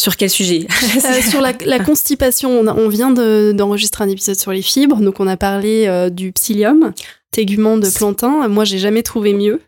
Sur 0.00 0.16
quel 0.16 0.30
sujet? 0.30 0.66
Euh, 0.96 1.20
Sur 1.28 1.42
la, 1.42 1.52
la, 1.66 1.78
constipation, 1.78 2.60
on, 2.60 2.66
on 2.68 2.88
vient 2.88 3.10
d'enregistrer 3.10 4.04
un 4.04 4.08
épisode 4.08 4.36
sur 4.36 4.50
les 4.50 4.62
fibres, 4.62 4.96
donc 4.96 5.20
on 5.20 5.26
a 5.26 5.36
parlé 5.36 5.86
euh, 5.86 6.08
du 6.08 6.32
psyllium, 6.32 6.92
tégument 7.30 7.76
de 7.76 7.88
plantain. 7.90 8.48
Moi, 8.48 8.64
j'ai 8.64 8.78
jamais 8.78 9.02
trouvé 9.02 9.34
mieux. 9.34 9.60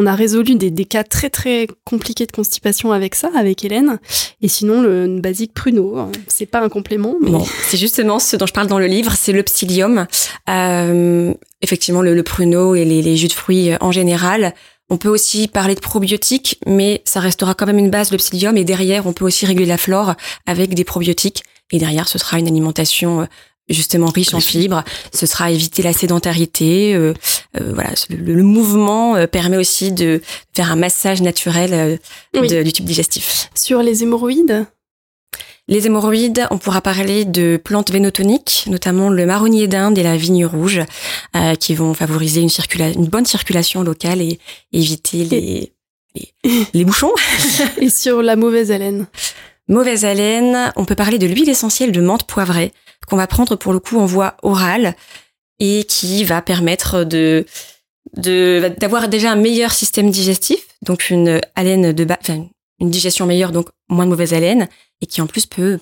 On 0.00 0.06
a 0.06 0.14
résolu 0.14 0.54
des, 0.54 0.70
des, 0.70 0.84
cas 0.84 1.02
très 1.02 1.28
très 1.28 1.66
compliqués 1.84 2.24
de 2.24 2.30
constipation 2.30 2.92
avec 2.92 3.16
ça, 3.16 3.30
avec 3.36 3.64
Hélène. 3.64 3.98
Et 4.40 4.46
sinon, 4.46 4.80
le 4.80 5.18
basique 5.18 5.52
pruneau, 5.52 5.96
hein, 5.96 6.12
c'est 6.28 6.46
pas 6.46 6.60
un 6.60 6.68
complément. 6.68 7.16
Mais... 7.20 7.32
c'est 7.62 7.76
justement 7.76 8.20
ce 8.20 8.36
dont 8.36 8.46
je 8.46 8.52
parle 8.52 8.68
dans 8.68 8.78
le 8.78 8.86
livre, 8.86 9.14
c'est 9.18 9.32
le 9.32 9.42
psyllium. 9.42 10.06
Euh, 10.48 11.34
effectivement, 11.62 12.00
le, 12.00 12.14
le, 12.14 12.22
pruneau 12.22 12.76
et 12.76 12.84
les, 12.84 13.02
les, 13.02 13.16
jus 13.16 13.26
de 13.26 13.32
fruits 13.32 13.72
en 13.80 13.90
général. 13.90 14.54
On 14.88 14.98
peut 14.98 15.08
aussi 15.08 15.48
parler 15.48 15.74
de 15.74 15.80
probiotiques, 15.80 16.60
mais 16.64 17.02
ça 17.04 17.18
restera 17.18 17.54
quand 17.54 17.66
même 17.66 17.78
une 17.78 17.90
base, 17.90 18.12
le 18.12 18.18
psyllium. 18.18 18.56
Et 18.56 18.62
derrière, 18.62 19.04
on 19.08 19.12
peut 19.12 19.24
aussi 19.24 19.46
réguler 19.46 19.66
la 19.66 19.78
flore 19.78 20.14
avec 20.46 20.74
des 20.74 20.84
probiotiques. 20.84 21.42
Et 21.72 21.78
derrière, 21.78 22.06
ce 22.06 22.18
sera 22.18 22.38
une 22.38 22.46
alimentation 22.46 23.22
euh, 23.22 23.24
justement 23.68 24.06
riche 24.06 24.34
en 24.34 24.40
fibres. 24.40 24.84
Ce 25.12 25.26
sera 25.26 25.50
éviter 25.50 25.82
la 25.82 25.92
sédentarité. 25.92 26.94
Euh, 26.94 27.14
euh, 27.60 27.72
voilà, 27.74 27.90
le, 28.10 28.42
mouvement 28.42 29.16
euh, 29.16 29.26
permet 29.26 29.56
aussi 29.56 29.92
de 29.92 30.20
faire 30.54 30.72
un 30.72 30.76
massage 30.76 31.22
naturel 31.22 31.98
du 32.34 32.72
tube 32.72 32.84
digestif. 32.84 33.50
Sur 33.54 33.82
les 33.82 34.02
hémorroïdes? 34.02 34.66
Les 35.70 35.86
hémorroïdes, 35.86 36.46
on 36.50 36.56
pourra 36.56 36.80
parler 36.80 37.26
de 37.26 37.60
plantes 37.62 37.90
vénotoniques, 37.90 38.64
notamment 38.68 39.10
le 39.10 39.26
marronnier 39.26 39.68
d'Inde 39.68 39.98
et 39.98 40.02
la 40.02 40.16
vigne 40.16 40.46
rouge, 40.46 40.80
qui 41.60 41.74
vont 41.74 41.92
favoriser 41.92 42.40
une, 42.40 42.48
une 42.94 43.06
bonne 43.06 43.26
circulation 43.26 43.82
locale 43.82 44.22
et 44.22 44.38
éviter 44.72 45.24
les, 45.24 45.74
les, 46.14 46.66
les 46.72 46.84
bouchons. 46.86 47.12
et 47.82 47.90
sur 47.90 48.22
la 48.22 48.34
mauvaise 48.34 48.72
haleine? 48.72 49.06
Mauvaise 49.68 50.04
haleine, 50.04 50.72
on 50.76 50.84
peut 50.84 50.94
parler 50.94 51.18
de 51.18 51.26
l'huile 51.26 51.48
essentielle 51.48 51.92
de 51.92 52.00
menthe 52.00 52.26
poivrée 52.26 52.72
qu'on 53.06 53.16
va 53.16 53.26
prendre 53.26 53.56
pour 53.56 53.72
le 53.72 53.80
coup 53.80 53.98
en 53.98 54.06
voie 54.06 54.36
orale 54.42 54.94
et 55.58 55.84
qui 55.84 56.24
va 56.24 56.42
permettre 56.42 57.04
de 57.04 57.44
d'avoir 58.14 59.08
déjà 59.08 59.32
un 59.32 59.36
meilleur 59.36 59.72
système 59.72 60.10
digestif, 60.10 60.60
donc 60.80 61.10
une 61.10 61.40
haleine 61.54 61.92
de 61.92 62.06
enfin, 62.10 62.46
une 62.80 62.90
digestion 62.90 63.26
meilleure, 63.26 63.52
donc 63.52 63.68
moins 63.90 64.06
de 64.06 64.10
mauvaise 64.10 64.32
haleine, 64.32 64.66
et 65.02 65.06
qui 65.06 65.20
en 65.20 65.26
plus 65.26 65.44
peut 65.44 65.78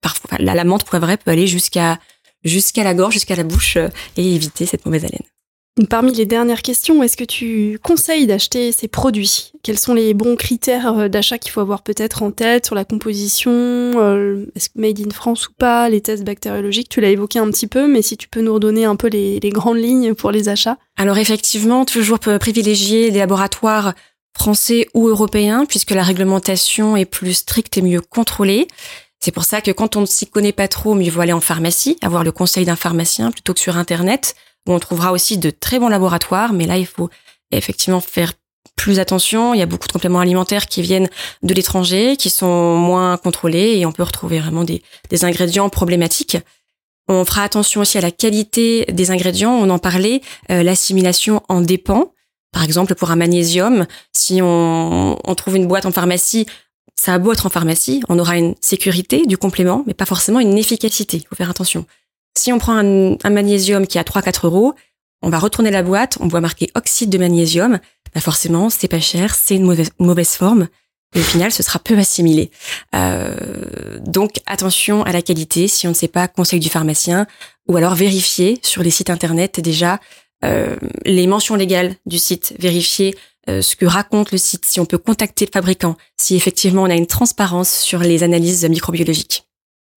parfois 0.00 0.38
la, 0.38 0.54
la 0.54 0.64
menthe 0.64 0.84
poivrée 0.84 1.18
peut 1.18 1.30
aller 1.30 1.46
jusqu'à 1.46 1.98
jusqu'à 2.44 2.82
la 2.82 2.94
gorge, 2.94 3.12
jusqu'à 3.12 3.36
la 3.36 3.42
bouche 3.42 3.76
euh, 3.76 3.88
et 4.16 4.34
éviter 4.34 4.64
cette 4.64 4.86
mauvaise 4.86 5.04
haleine. 5.04 5.26
Parmi 5.90 6.12
les 6.12 6.24
dernières 6.24 6.62
questions, 6.62 7.02
est-ce 7.02 7.18
que 7.18 7.24
tu 7.24 7.78
conseilles 7.82 8.26
d'acheter 8.26 8.72
ces 8.72 8.88
produits? 8.88 9.52
Quels 9.62 9.78
sont 9.78 9.92
les 9.92 10.14
bons 10.14 10.34
critères 10.34 10.98
euh, 10.98 11.08
d'achat 11.08 11.36
qu'il 11.36 11.52
faut 11.52 11.60
avoir 11.60 11.82
peut-être 11.82 12.22
en 12.22 12.30
tête 12.30 12.64
sur 12.64 12.74
la 12.74 12.86
composition 12.86 13.52
euh, 13.52 14.46
Est-ce 14.56 14.70
made 14.74 14.98
in 15.00 15.10
France 15.10 15.48
ou 15.48 15.52
pas 15.52 15.90
Les 15.90 16.00
tests 16.00 16.24
bactériologiques, 16.24 16.88
tu 16.88 17.02
l'as 17.02 17.10
évoqué 17.10 17.40
un 17.40 17.50
petit 17.50 17.66
peu, 17.66 17.88
mais 17.88 18.00
si 18.00 18.16
tu 18.16 18.26
peux 18.26 18.40
nous 18.40 18.54
redonner 18.54 18.86
un 18.86 18.96
peu 18.96 19.08
les, 19.08 19.38
les 19.38 19.50
grandes 19.50 19.76
lignes 19.76 20.14
pour 20.14 20.30
les 20.30 20.48
achats. 20.48 20.78
Alors 20.96 21.18
effectivement, 21.18 21.84
toujours 21.84 22.20
privilégier 22.20 23.10
les 23.10 23.18
laboratoires 23.18 23.92
français 24.34 24.88
ou 24.94 25.08
européens, 25.08 25.66
puisque 25.66 25.90
la 25.90 26.02
réglementation 26.02 26.96
est 26.96 27.04
plus 27.04 27.34
stricte 27.34 27.76
et 27.76 27.82
mieux 27.82 28.00
contrôlée. 28.00 28.66
C'est 29.20 29.32
pour 29.32 29.44
ça 29.44 29.60
que 29.60 29.72
quand 29.72 29.96
on 29.96 30.02
ne 30.02 30.06
s'y 30.06 30.26
connaît 30.26 30.52
pas 30.52 30.68
trop, 30.68 30.94
mieux 30.94 31.10
vaut 31.10 31.20
aller 31.20 31.34
en 31.34 31.40
pharmacie, 31.40 31.98
avoir 32.00 32.24
le 32.24 32.32
conseil 32.32 32.64
d'un 32.64 32.76
pharmacien 32.76 33.30
plutôt 33.30 33.52
que 33.52 33.60
sur 33.60 33.76
Internet 33.76 34.36
on 34.72 34.78
trouvera 34.78 35.12
aussi 35.12 35.38
de 35.38 35.50
très 35.50 35.78
bons 35.78 35.88
laboratoires, 35.88 36.52
mais 36.52 36.66
là, 36.66 36.76
il 36.78 36.86
faut 36.86 37.10
effectivement 37.50 38.00
faire 38.00 38.32
plus 38.76 38.98
attention. 38.98 39.54
Il 39.54 39.58
y 39.58 39.62
a 39.62 39.66
beaucoup 39.66 39.88
de 39.88 39.92
compléments 39.92 40.20
alimentaires 40.20 40.66
qui 40.66 40.82
viennent 40.82 41.08
de 41.42 41.54
l'étranger, 41.54 42.16
qui 42.16 42.30
sont 42.30 42.76
moins 42.76 43.16
contrôlés 43.16 43.78
et 43.78 43.86
on 43.86 43.92
peut 43.92 44.02
retrouver 44.02 44.40
vraiment 44.40 44.64
des, 44.64 44.82
des 45.10 45.24
ingrédients 45.24 45.68
problématiques. 45.68 46.36
On 47.08 47.24
fera 47.24 47.42
attention 47.42 47.80
aussi 47.80 47.98
à 47.98 48.00
la 48.00 48.10
qualité 48.10 48.84
des 48.92 49.10
ingrédients. 49.10 49.52
On 49.52 49.70
en 49.70 49.78
parlait, 49.78 50.20
euh, 50.50 50.62
l'assimilation 50.62 51.42
en 51.48 51.60
dépend. 51.60 52.12
Par 52.52 52.64
exemple, 52.64 52.94
pour 52.94 53.10
un 53.10 53.16
magnésium, 53.16 53.86
si 54.12 54.40
on, 54.42 55.18
on 55.22 55.34
trouve 55.34 55.56
une 55.56 55.68
boîte 55.68 55.86
en 55.86 55.92
pharmacie, 55.92 56.46
ça 56.98 57.14
a 57.14 57.18
beau 57.18 57.32
être 57.32 57.46
en 57.46 57.50
pharmacie, 57.50 58.02
on 58.08 58.18
aura 58.18 58.38
une 58.38 58.54
sécurité 58.60 59.26
du 59.26 59.36
complément, 59.36 59.84
mais 59.86 59.94
pas 59.94 60.06
forcément 60.06 60.40
une 60.40 60.56
efficacité. 60.56 61.18
Il 61.18 61.26
faut 61.28 61.36
faire 61.36 61.50
attention. 61.50 61.84
Si 62.36 62.52
on 62.52 62.58
prend 62.58 62.76
un, 62.76 63.30
magnésium 63.30 63.86
qui 63.86 63.98
a 63.98 64.02
3-4 64.02 64.46
euros, 64.46 64.74
on 65.22 65.30
va 65.30 65.38
retourner 65.38 65.70
la 65.70 65.82
boîte, 65.82 66.18
on 66.20 66.28
voit 66.28 66.40
marquer 66.40 66.70
oxyde 66.74 67.10
de 67.10 67.18
magnésium. 67.18 67.78
Bah 68.14 68.20
forcément, 68.20 68.70
c'est 68.70 68.88
pas 68.88 69.00
cher, 69.00 69.34
c'est 69.34 69.56
une 69.56 69.64
mauvaise, 69.98 70.28
forme. 70.28 70.68
Et 71.14 71.20
au 71.20 71.22
final, 71.22 71.50
ce 71.50 71.62
sera 71.62 71.78
peu 71.78 71.96
assimilé. 71.96 72.50
Euh, 72.94 73.98
donc, 74.00 74.40
attention 74.46 75.02
à 75.04 75.12
la 75.12 75.22
qualité. 75.22 75.66
Si 75.66 75.86
on 75.86 75.90
ne 75.90 75.94
sait 75.94 76.08
pas, 76.08 76.28
conseil 76.28 76.60
du 76.60 76.68
pharmacien. 76.68 77.26
Ou 77.68 77.76
alors 77.76 77.94
vérifier 77.94 78.58
sur 78.62 78.82
les 78.82 78.90
sites 78.90 79.10
internet 79.10 79.60
déjà 79.60 79.98
euh, 80.44 80.76
les 81.04 81.26
mentions 81.26 81.54
légales 81.54 81.94
du 82.04 82.18
site. 82.18 82.54
Vérifier 82.58 83.16
euh, 83.48 83.62
ce 83.62 83.76
que 83.76 83.86
raconte 83.86 84.32
le 84.32 84.38
site, 84.38 84.66
si 84.66 84.80
on 84.80 84.86
peut 84.86 84.98
contacter 84.98 85.46
le 85.46 85.50
fabricant, 85.52 85.96
si 86.16 86.36
effectivement 86.36 86.82
on 86.82 86.90
a 86.90 86.94
une 86.94 87.06
transparence 87.06 87.70
sur 87.70 88.00
les 88.00 88.22
analyses 88.22 88.64
microbiologiques. 88.68 89.45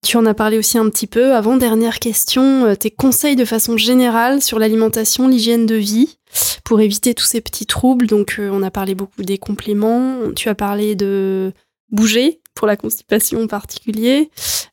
Tu 0.06 0.16
en 0.16 0.24
as 0.24 0.34
parlé 0.34 0.56
aussi 0.58 0.78
un 0.78 0.88
petit 0.88 1.06
peu. 1.06 1.34
Avant 1.34 1.56
dernière 1.56 1.98
question, 1.98 2.64
euh, 2.64 2.74
tes 2.74 2.90
conseils 2.90 3.36
de 3.36 3.44
façon 3.44 3.76
générale 3.76 4.40
sur 4.40 4.58
l'alimentation, 4.58 5.28
l'hygiène 5.28 5.66
de 5.66 5.74
vie 5.74 6.18
pour 6.64 6.80
éviter 6.80 7.14
tous 7.14 7.26
ces 7.26 7.40
petits 7.40 7.66
troubles. 7.66 8.06
Donc, 8.06 8.36
euh, 8.38 8.50
on 8.52 8.62
a 8.62 8.70
parlé 8.70 8.94
beaucoup 8.94 9.22
des 9.22 9.36
compléments. 9.36 10.32
Tu 10.34 10.48
as 10.48 10.54
parlé 10.54 10.94
de 10.94 11.52
bouger 11.90 12.40
pour 12.54 12.66
la 12.66 12.76
constipation 12.76 13.42
en 13.42 13.46
particulier. 13.46 14.30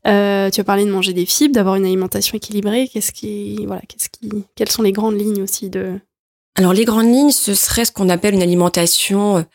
Euh, 0.08 0.50
tu 0.50 0.62
as 0.62 0.64
parlé 0.64 0.86
de 0.86 0.92
manger 0.92 1.12
des 1.12 1.26
fibres, 1.26 1.56
d'avoir 1.56 1.76
une 1.76 1.86
alimentation 1.86 2.38
équilibrée. 2.38 2.90
Qu'est-ce 2.92 3.12
qui, 3.12 3.66
voilà, 3.66 3.82
qu'est-ce 3.88 4.10
qui, 4.10 4.46
quelles 4.56 4.72
sont 4.72 4.84
les 4.84 4.94
grandes 4.94 5.20
lignes 5.20 5.44
aussi 5.44 5.70
de 5.70 6.00
alors 6.60 6.74
les 6.74 6.86
grandes 6.86 7.06
lignes, 7.06 7.30
ce 7.30 7.54
serait 7.54 7.86
ce 7.86 7.92
qu'on 7.92 8.10
appelle 8.10 8.34
une 8.34 8.42
alimentation 8.42 9.46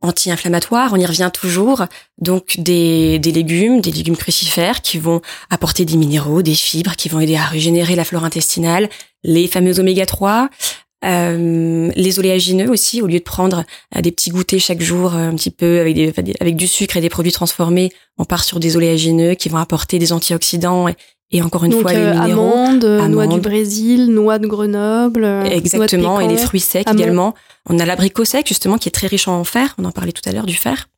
anti-inflammatoire, 0.00 0.92
on 0.92 0.96
y 0.96 1.06
revient 1.06 1.30
toujours. 1.32 1.84
Donc 2.18 2.56
des, 2.58 3.18
des, 3.18 3.32
légumes, 3.32 3.80
des 3.80 3.92
légumes 3.92 4.16
crucifères 4.16 4.82
qui 4.82 4.98
vont 4.98 5.20
apporter 5.50 5.84
des 5.84 5.96
minéraux, 5.96 6.42
des 6.42 6.54
fibres, 6.54 6.96
qui 6.96 7.08
vont 7.08 7.20
aider 7.20 7.36
à 7.36 7.44
régénérer 7.44 7.96
la 7.96 8.04
flore 8.04 8.24
intestinale, 8.24 8.88
les 9.22 9.46
fameux 9.46 9.78
oméga 9.78 10.06
3, 10.06 10.48
euh, 11.04 11.90
les 11.94 12.18
oléagineux 12.18 12.70
aussi, 12.70 13.00
au 13.00 13.06
lieu 13.06 13.18
de 13.18 13.24
prendre 13.24 13.64
euh, 13.96 14.00
des 14.00 14.12
petits 14.12 14.30
goûters 14.30 14.60
chaque 14.60 14.82
jour, 14.82 15.14
un 15.14 15.34
petit 15.34 15.50
peu 15.50 15.80
avec, 15.80 16.18
avec 16.40 16.56
du 16.56 16.66
sucre 16.66 16.96
et 16.96 17.00
des 17.00 17.08
produits 17.08 17.32
transformés, 17.32 17.90
on 18.18 18.24
part 18.24 18.44
sur 18.44 18.60
des 18.60 18.76
oléagineux 18.76 19.34
qui 19.34 19.48
vont 19.48 19.58
apporter 19.58 19.98
des 19.98 20.12
antioxydants 20.12 20.88
et, 20.88 20.94
et 21.32 21.42
encore 21.42 21.64
une 21.64 21.72
fois, 21.72 21.92
les 21.92 21.98
euh, 21.98 22.14
minéraux. 22.14 22.52
Amandes, 22.52 22.84
noix 23.10 23.26
du 23.26 23.40
Brésil, 23.40 24.06
noix 24.06 24.38
de 24.38 24.46
Grenoble. 24.46 25.24
Exactement, 25.46 26.20
et 26.20 26.28
les 26.28 26.36
fruits 26.36 26.60
secs 26.60 26.88
également. 26.90 27.34
On 27.68 27.78
a 27.78 27.86
l'abricot 27.86 28.24
sec, 28.24 28.48
justement, 28.48 28.78
qui 28.78 28.88
est 28.88 28.92
très 28.92 29.06
riche 29.06 29.28
en 29.28 29.44
fer. 29.44 29.74
On 29.78 29.84
en 29.84 29.92
parlait 29.92 30.12
tout 30.12 30.26
à 30.28 30.32
l'heure 30.32 30.46
du 30.46 30.54
fer. 30.54 30.88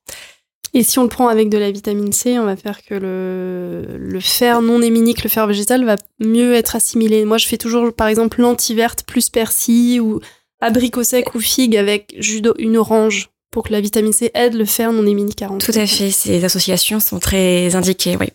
Et 0.75 0.83
si 0.83 0.99
on 0.99 1.03
le 1.03 1.09
prend 1.09 1.29
avec 1.29 1.51
de 1.51 1.59
la 1.59 1.71
vitamine 1.71 2.12
C, 2.12 2.38
on 2.38 2.47
va 2.47 2.57
faire 2.57 2.83
que 2.83 2.95
le, 2.95 3.99
le 3.99 4.21
fer 4.21 4.62
non 4.62 4.81
héminique, 4.81 5.23
le 5.23 5.29
fer 5.29 5.47
végétal, 5.47 5.85
va 5.85 5.97
mieux 6.18 6.55
être 6.55 6.77
assimilé. 6.77 7.27
Moi, 7.27 7.37
je 7.37 7.47
fais 7.47 7.59
toujours, 7.59 7.92
par 7.92 8.07
exemple, 8.07 8.40
lentilles 8.40 8.77
vertes 8.77 9.03
plus 9.03 9.29
persil 9.29 10.01
ou 10.01 10.21
abricot 10.62 11.03
sec 11.03 11.35
ou 11.35 11.40
figue 11.40 11.77
avec 11.77 12.14
jus 12.18 12.40
une 12.59 12.79
orange 12.79 13.29
pour 13.51 13.64
que 13.64 13.73
la 13.73 13.83
vitamine 13.83 14.14
C 14.14 14.31
aide 14.33 14.55
le 14.55 14.64
fer 14.64 14.95
non 14.95 15.07
héminique 15.07 15.42
à 15.42 15.49
rentrer. 15.49 15.73
Tout 15.73 15.79
à 15.79 15.87
fait. 15.87 16.11
Ces 16.11 16.42
associations 16.42 17.01
sont 17.01 17.18
très 17.18 17.75
indiquées, 17.75 18.16
oui. 18.18 18.29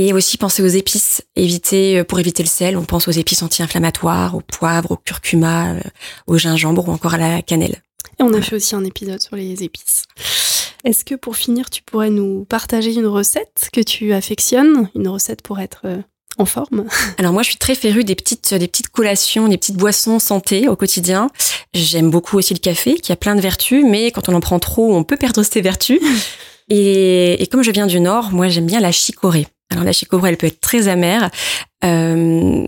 Et 0.00 0.12
aussi 0.12 0.38
penser 0.38 0.62
aux 0.62 0.68
épices, 0.68 1.24
éviter 1.34 1.98
euh, 1.98 2.04
pour 2.04 2.20
éviter 2.20 2.44
le 2.44 2.48
sel, 2.48 2.76
on 2.76 2.84
pense 2.84 3.08
aux 3.08 3.10
épices 3.10 3.42
anti-inflammatoires, 3.42 4.36
au 4.36 4.40
poivre, 4.40 4.92
au 4.92 4.96
curcuma, 4.96 5.72
euh, 5.72 5.80
au 6.28 6.38
gingembre 6.38 6.88
ou 6.88 6.92
encore 6.92 7.14
à 7.14 7.18
la 7.18 7.42
cannelle. 7.42 7.82
Et 8.20 8.22
on 8.22 8.32
a 8.32 8.40
fait 8.40 8.54
aussi 8.54 8.76
un 8.76 8.84
épisode 8.84 9.20
sur 9.20 9.34
les 9.34 9.64
épices. 9.64 10.04
Est-ce 10.84 11.04
que 11.04 11.16
pour 11.16 11.34
finir, 11.34 11.68
tu 11.68 11.82
pourrais 11.82 12.10
nous 12.10 12.44
partager 12.44 12.94
une 12.94 13.08
recette 13.08 13.70
que 13.72 13.80
tu 13.80 14.12
affectionnes, 14.12 14.88
une 14.94 15.08
recette 15.08 15.42
pour 15.42 15.58
être 15.58 15.80
euh, 15.84 15.98
en 16.38 16.44
forme? 16.44 16.84
Alors 17.18 17.32
moi, 17.32 17.42
je 17.42 17.48
suis 17.48 17.58
très 17.58 17.74
férue 17.74 18.04
des 18.04 18.14
petites, 18.14 18.54
des 18.54 18.68
petites 18.68 18.90
collations, 18.90 19.48
des 19.48 19.58
petites 19.58 19.78
boissons 19.78 20.20
santé 20.20 20.68
au 20.68 20.76
quotidien. 20.76 21.28
J'aime 21.74 22.12
beaucoup 22.12 22.38
aussi 22.38 22.54
le 22.54 22.60
café, 22.60 22.94
qui 23.00 23.10
a 23.10 23.16
plein 23.16 23.34
de 23.34 23.40
vertus, 23.40 23.84
mais 23.84 24.12
quand 24.12 24.28
on 24.28 24.34
en 24.34 24.40
prend 24.40 24.60
trop, 24.60 24.94
on 24.94 25.02
peut 25.02 25.16
perdre 25.16 25.42
ses 25.42 25.60
vertus. 25.60 26.00
Et, 26.70 27.42
et 27.42 27.46
comme 27.46 27.62
je 27.62 27.70
viens 27.70 27.86
du 27.86 27.98
Nord, 27.98 28.30
moi, 28.30 28.48
j'aime 28.48 28.66
bien 28.66 28.78
la 28.78 28.92
chicorée. 28.92 29.46
Alors 29.70 29.84
la 29.84 29.92
chicorée, 29.92 30.30
elle 30.30 30.36
peut 30.36 30.46
être 30.46 30.60
très 30.60 30.88
amère. 30.88 31.30
Euh, 31.84 32.66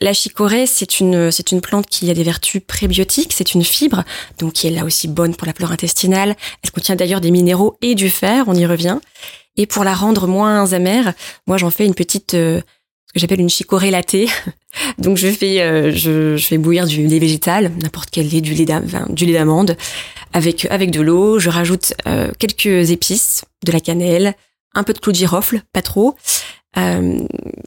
la 0.00 0.12
chicorée, 0.12 0.66
c'est 0.66 1.00
une 1.00 1.30
c'est 1.30 1.50
une 1.50 1.60
plante 1.60 1.86
qui 1.86 2.08
a 2.10 2.14
des 2.14 2.22
vertus 2.22 2.62
prébiotiques. 2.64 3.32
C'est 3.32 3.54
une 3.54 3.64
fibre, 3.64 4.04
donc 4.38 4.52
qui 4.52 4.68
est 4.68 4.70
là 4.70 4.84
aussi 4.84 5.08
bonne 5.08 5.34
pour 5.34 5.46
la 5.46 5.52
flore 5.52 5.72
intestinale. 5.72 6.36
Elle 6.62 6.70
contient 6.70 6.96
d'ailleurs 6.96 7.20
des 7.20 7.32
minéraux 7.32 7.76
et 7.82 7.94
du 7.94 8.10
fer. 8.10 8.44
On 8.46 8.54
y 8.54 8.64
revient. 8.64 8.98
Et 9.56 9.66
pour 9.66 9.84
la 9.84 9.94
rendre 9.94 10.26
moins 10.26 10.72
amère, 10.72 11.14
moi 11.46 11.56
j'en 11.56 11.70
fais 11.70 11.86
une 11.86 11.94
petite 11.94 12.34
euh, 12.34 12.60
ce 13.08 13.12
que 13.12 13.20
j'appelle 13.20 13.40
une 13.40 13.50
chicorée 13.50 13.90
latée. 13.90 14.28
donc 14.98 15.16
je 15.16 15.28
fais 15.28 15.60
euh, 15.62 15.90
je, 15.92 16.36
je, 16.36 16.46
fais 16.46 16.58
bouillir 16.58 16.86
du 16.86 17.06
lait 17.06 17.18
végétal, 17.18 17.72
n'importe 17.82 18.10
quel 18.10 18.28
lait, 18.28 18.40
du 18.40 18.54
lait 18.54 18.66
d'amande, 18.66 19.76
avec 20.32 20.66
avec 20.70 20.92
de 20.92 21.00
l'eau. 21.00 21.40
Je 21.40 21.50
rajoute 21.50 21.94
euh, 22.06 22.30
quelques 22.38 22.90
épices, 22.90 23.44
de 23.64 23.72
la 23.72 23.80
cannelle, 23.80 24.34
un 24.76 24.84
peu 24.84 24.92
de 24.92 24.98
clou 24.98 25.12
de 25.12 25.16
girofle, 25.16 25.62
pas 25.72 25.82
trop. 25.82 26.14
Euh, 26.76 27.18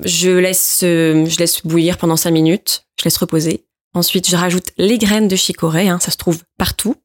je 0.06 0.30
laisse 0.30 0.82
euh, 0.84 1.26
je 1.26 1.38
laisse 1.40 1.66
bouillir 1.66 1.98
pendant 1.98 2.16
cinq 2.16 2.32
minutes, 2.32 2.86
je 3.00 3.06
laisse 3.06 3.18
reposer. 3.18 3.66
Ensuite, 3.94 4.30
je 4.30 4.36
rajoute 4.36 4.72
les 4.78 4.98
graines 4.98 5.28
de 5.28 5.36
chicorée, 5.36 5.90
hein, 5.90 6.00
ça 6.00 6.12
se 6.12 6.18
trouve 6.18 6.44
partout. 6.58 6.96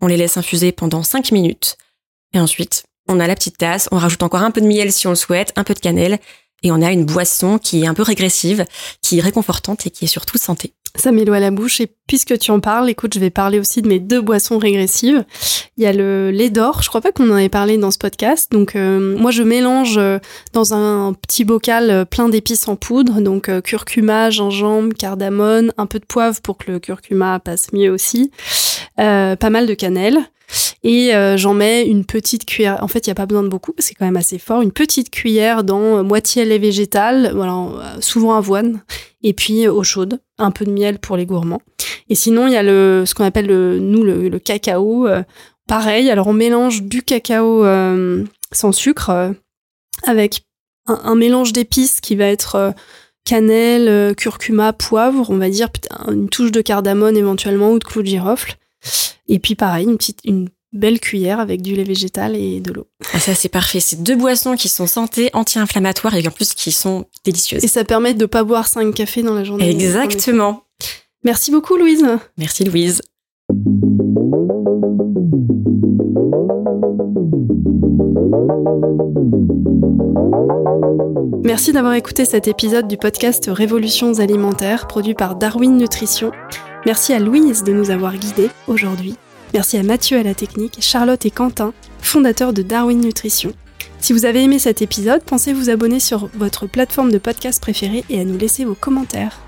On 0.00 0.08
les 0.08 0.16
laisse 0.16 0.36
infuser 0.36 0.72
pendant 0.72 1.04
5 1.04 1.30
minutes. 1.30 1.76
Et 2.34 2.40
ensuite, 2.40 2.82
on 3.08 3.20
a 3.20 3.28
la 3.28 3.36
petite 3.36 3.58
tasse, 3.58 3.88
on 3.92 3.98
rajoute 3.98 4.24
encore 4.24 4.42
un 4.42 4.50
peu 4.50 4.60
de 4.60 4.66
miel 4.66 4.92
si 4.92 5.06
on 5.06 5.10
le 5.10 5.16
souhaite, 5.16 5.52
un 5.54 5.64
peu 5.64 5.74
de 5.74 5.78
cannelle, 5.78 6.18
et 6.62 6.72
on 6.72 6.82
a 6.82 6.92
une 6.92 7.04
boisson 7.04 7.58
qui 7.58 7.82
est 7.82 7.86
un 7.86 7.94
peu 7.94 8.02
régressive, 8.02 8.64
qui 9.00 9.18
est 9.18 9.22
réconfortante 9.22 9.86
et 9.86 9.90
qui 9.90 10.04
est 10.04 10.08
surtout 10.08 10.38
santé. 10.38 10.72
Ça 10.94 11.10
met 11.10 11.24
la 11.24 11.50
bouche 11.50 11.80
et 11.80 11.88
puisque 12.06 12.38
tu 12.38 12.50
en 12.50 12.60
parles, 12.60 12.90
écoute, 12.90 13.14
je 13.14 13.18
vais 13.18 13.30
parler 13.30 13.58
aussi 13.58 13.80
de 13.80 13.88
mes 13.88 13.98
deux 13.98 14.20
boissons 14.20 14.58
régressives. 14.58 15.24
Il 15.78 15.82
y 15.82 15.86
a 15.86 15.92
le 15.92 16.30
lait 16.30 16.50
d'or, 16.50 16.82
je 16.82 16.88
crois 16.90 17.00
pas 17.00 17.12
qu'on 17.12 17.30
en 17.30 17.38
ait 17.38 17.48
parlé 17.48 17.78
dans 17.78 17.90
ce 17.90 17.96
podcast. 17.96 18.52
Donc 18.52 18.76
euh, 18.76 19.16
moi 19.16 19.30
je 19.30 19.42
mélange 19.42 19.96
euh, 19.96 20.18
dans 20.52 20.74
un 20.74 21.14
petit 21.14 21.44
bocal 21.44 21.90
euh, 21.90 22.04
plein 22.04 22.28
d'épices 22.28 22.68
en 22.68 22.76
poudre, 22.76 23.22
donc 23.22 23.50
curcuma, 23.62 24.28
gingembre, 24.28 24.94
cardamone, 24.94 25.72
un 25.78 25.86
peu 25.86 25.98
de 25.98 26.04
poivre 26.04 26.42
pour 26.42 26.58
que 26.58 26.70
le 26.70 26.78
curcuma 26.78 27.40
passe 27.40 27.72
mieux 27.72 27.90
aussi, 27.90 28.30
pas 28.96 29.50
mal 29.50 29.66
de 29.66 29.74
cannelle. 29.74 30.18
Et 30.84 31.12
j'en 31.36 31.54
mets 31.54 31.86
une 31.86 32.04
petite 32.04 32.44
cuillère. 32.44 32.82
En 32.82 32.88
fait, 32.88 33.06
il 33.06 33.10
n'y 33.10 33.12
a 33.12 33.14
pas 33.14 33.26
besoin 33.26 33.42
de 33.42 33.48
beaucoup, 33.48 33.72
c'est 33.78 33.94
quand 33.94 34.04
même 34.04 34.16
assez 34.16 34.38
fort. 34.38 34.62
Une 34.62 34.72
petite 34.72 35.10
cuillère 35.10 35.64
dans 35.64 36.02
moitié 36.04 36.44
lait 36.44 36.58
végétal, 36.58 37.32
voilà, 37.34 37.96
souvent 38.00 38.34
avoine, 38.34 38.82
et 39.22 39.32
puis 39.32 39.68
eau 39.68 39.82
chaude 39.82 40.20
un 40.38 40.50
peu 40.50 40.64
de 40.64 40.70
miel 40.70 40.98
pour 40.98 41.16
les 41.16 41.26
gourmands. 41.26 41.62
Et 42.08 42.14
sinon, 42.14 42.46
il 42.46 42.52
y 42.52 42.56
a 42.56 42.62
le, 42.62 43.04
ce 43.06 43.14
qu'on 43.14 43.24
appelle 43.24 43.46
le, 43.46 43.78
nous 43.78 44.02
le, 44.02 44.38
cacao. 44.38 45.06
Euh, 45.06 45.22
pareil, 45.66 46.10
alors 46.10 46.26
on 46.26 46.32
mélange 46.32 46.82
du 46.82 47.02
cacao 47.02 47.64
euh, 47.64 48.24
sans 48.52 48.72
sucre 48.72 49.10
euh, 49.10 49.32
avec 50.04 50.42
un, 50.86 51.14
mélange 51.14 51.52
d'épices 51.52 52.00
qui 52.00 52.16
va 52.16 52.26
être 52.26 52.74
cannelle, 53.24 54.14
curcuma, 54.16 54.72
poivre, 54.72 55.30
on 55.30 55.38
va 55.38 55.48
dire 55.48 55.68
une 56.08 56.28
touche 56.28 56.50
de 56.50 56.60
cardamone 56.60 57.16
éventuellement 57.16 57.70
ou 57.70 57.78
de 57.78 57.84
clou 57.84 58.02
de 58.02 58.08
girofle. 58.08 58.56
Et 59.28 59.38
puis 59.38 59.54
pareil, 59.54 59.86
une 59.86 59.96
petite, 59.96 60.20
une 60.24 60.48
belle 60.72 61.00
cuillère 61.00 61.38
avec 61.38 61.62
du 61.62 61.74
lait 61.74 61.84
végétal 61.84 62.34
et 62.34 62.60
de 62.60 62.72
l'eau. 62.72 62.86
Ah, 63.12 63.20
ça 63.20 63.34
c'est 63.34 63.48
parfait, 63.48 63.80
c'est 63.80 64.02
deux 64.02 64.16
boissons 64.16 64.56
qui 64.56 64.68
sont 64.68 64.86
santé, 64.86 65.30
anti-inflammatoires 65.34 66.14
et 66.16 66.26
en 66.26 66.30
plus 66.30 66.54
qui 66.54 66.72
sont 66.72 67.06
délicieuses. 67.24 67.64
Et 67.64 67.68
ça 67.68 67.84
permet 67.84 68.14
de 68.14 68.26
pas 68.26 68.44
boire 68.44 68.68
5 68.68 68.94
cafés 68.94 69.22
dans 69.22 69.34
la 69.34 69.44
journée. 69.44 69.68
Exactement. 69.70 70.64
Merci 71.24 71.50
beaucoup 71.50 71.76
Louise. 71.76 72.04
Merci 72.36 72.64
Louise. 72.64 73.02
Merci 81.44 81.72
d'avoir 81.72 81.94
écouté 81.94 82.24
cet 82.24 82.48
épisode 82.48 82.88
du 82.88 82.96
podcast 82.96 83.50
Révolutions 83.52 84.20
alimentaires 84.20 84.86
produit 84.86 85.14
par 85.14 85.36
Darwin 85.36 85.76
Nutrition. 85.76 86.32
Merci 86.84 87.12
à 87.12 87.20
Louise 87.20 87.62
de 87.62 87.72
nous 87.72 87.90
avoir 87.90 88.16
guidés 88.16 88.50
aujourd'hui 88.66 89.16
Merci 89.54 89.76
à 89.76 89.82
Mathieu 89.82 90.18
à 90.18 90.22
la 90.22 90.34
technique, 90.34 90.78
Charlotte 90.80 91.26
et 91.26 91.30
Quentin, 91.30 91.74
fondateurs 92.00 92.54
de 92.54 92.62
Darwin 92.62 93.00
Nutrition. 93.00 93.52
Si 94.00 94.14
vous 94.14 94.24
avez 94.24 94.42
aimé 94.42 94.58
cet 94.58 94.80
épisode, 94.80 95.22
pensez 95.22 95.52
vous 95.52 95.68
abonner 95.68 96.00
sur 96.00 96.30
votre 96.34 96.66
plateforme 96.66 97.12
de 97.12 97.18
podcast 97.18 97.60
préférée 97.60 98.02
et 98.08 98.18
à 98.18 98.24
nous 98.24 98.38
laisser 98.38 98.64
vos 98.64 98.74
commentaires. 98.74 99.38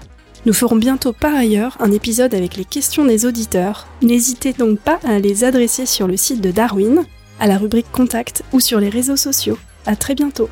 Nous 0.44 0.52
ferons 0.52 0.76
bientôt 0.76 1.14
par 1.14 1.34
ailleurs 1.34 1.76
un 1.80 1.90
épisode 1.90 2.34
avec 2.34 2.56
les 2.56 2.66
questions 2.66 3.06
des 3.06 3.24
auditeurs. 3.24 3.86
N'hésitez 4.02 4.52
donc 4.52 4.78
pas 4.78 5.00
à 5.04 5.18
les 5.18 5.42
adresser 5.42 5.86
sur 5.86 6.06
le 6.06 6.18
site 6.18 6.42
de 6.42 6.50
Darwin, 6.50 7.04
à 7.40 7.46
la 7.46 7.56
rubrique 7.56 7.90
Contact 7.90 8.42
ou 8.52 8.60
sur 8.60 8.78
les 8.78 8.90
réseaux 8.90 9.16
sociaux. 9.16 9.58
À 9.86 9.96
très 9.96 10.14
bientôt. 10.14 10.50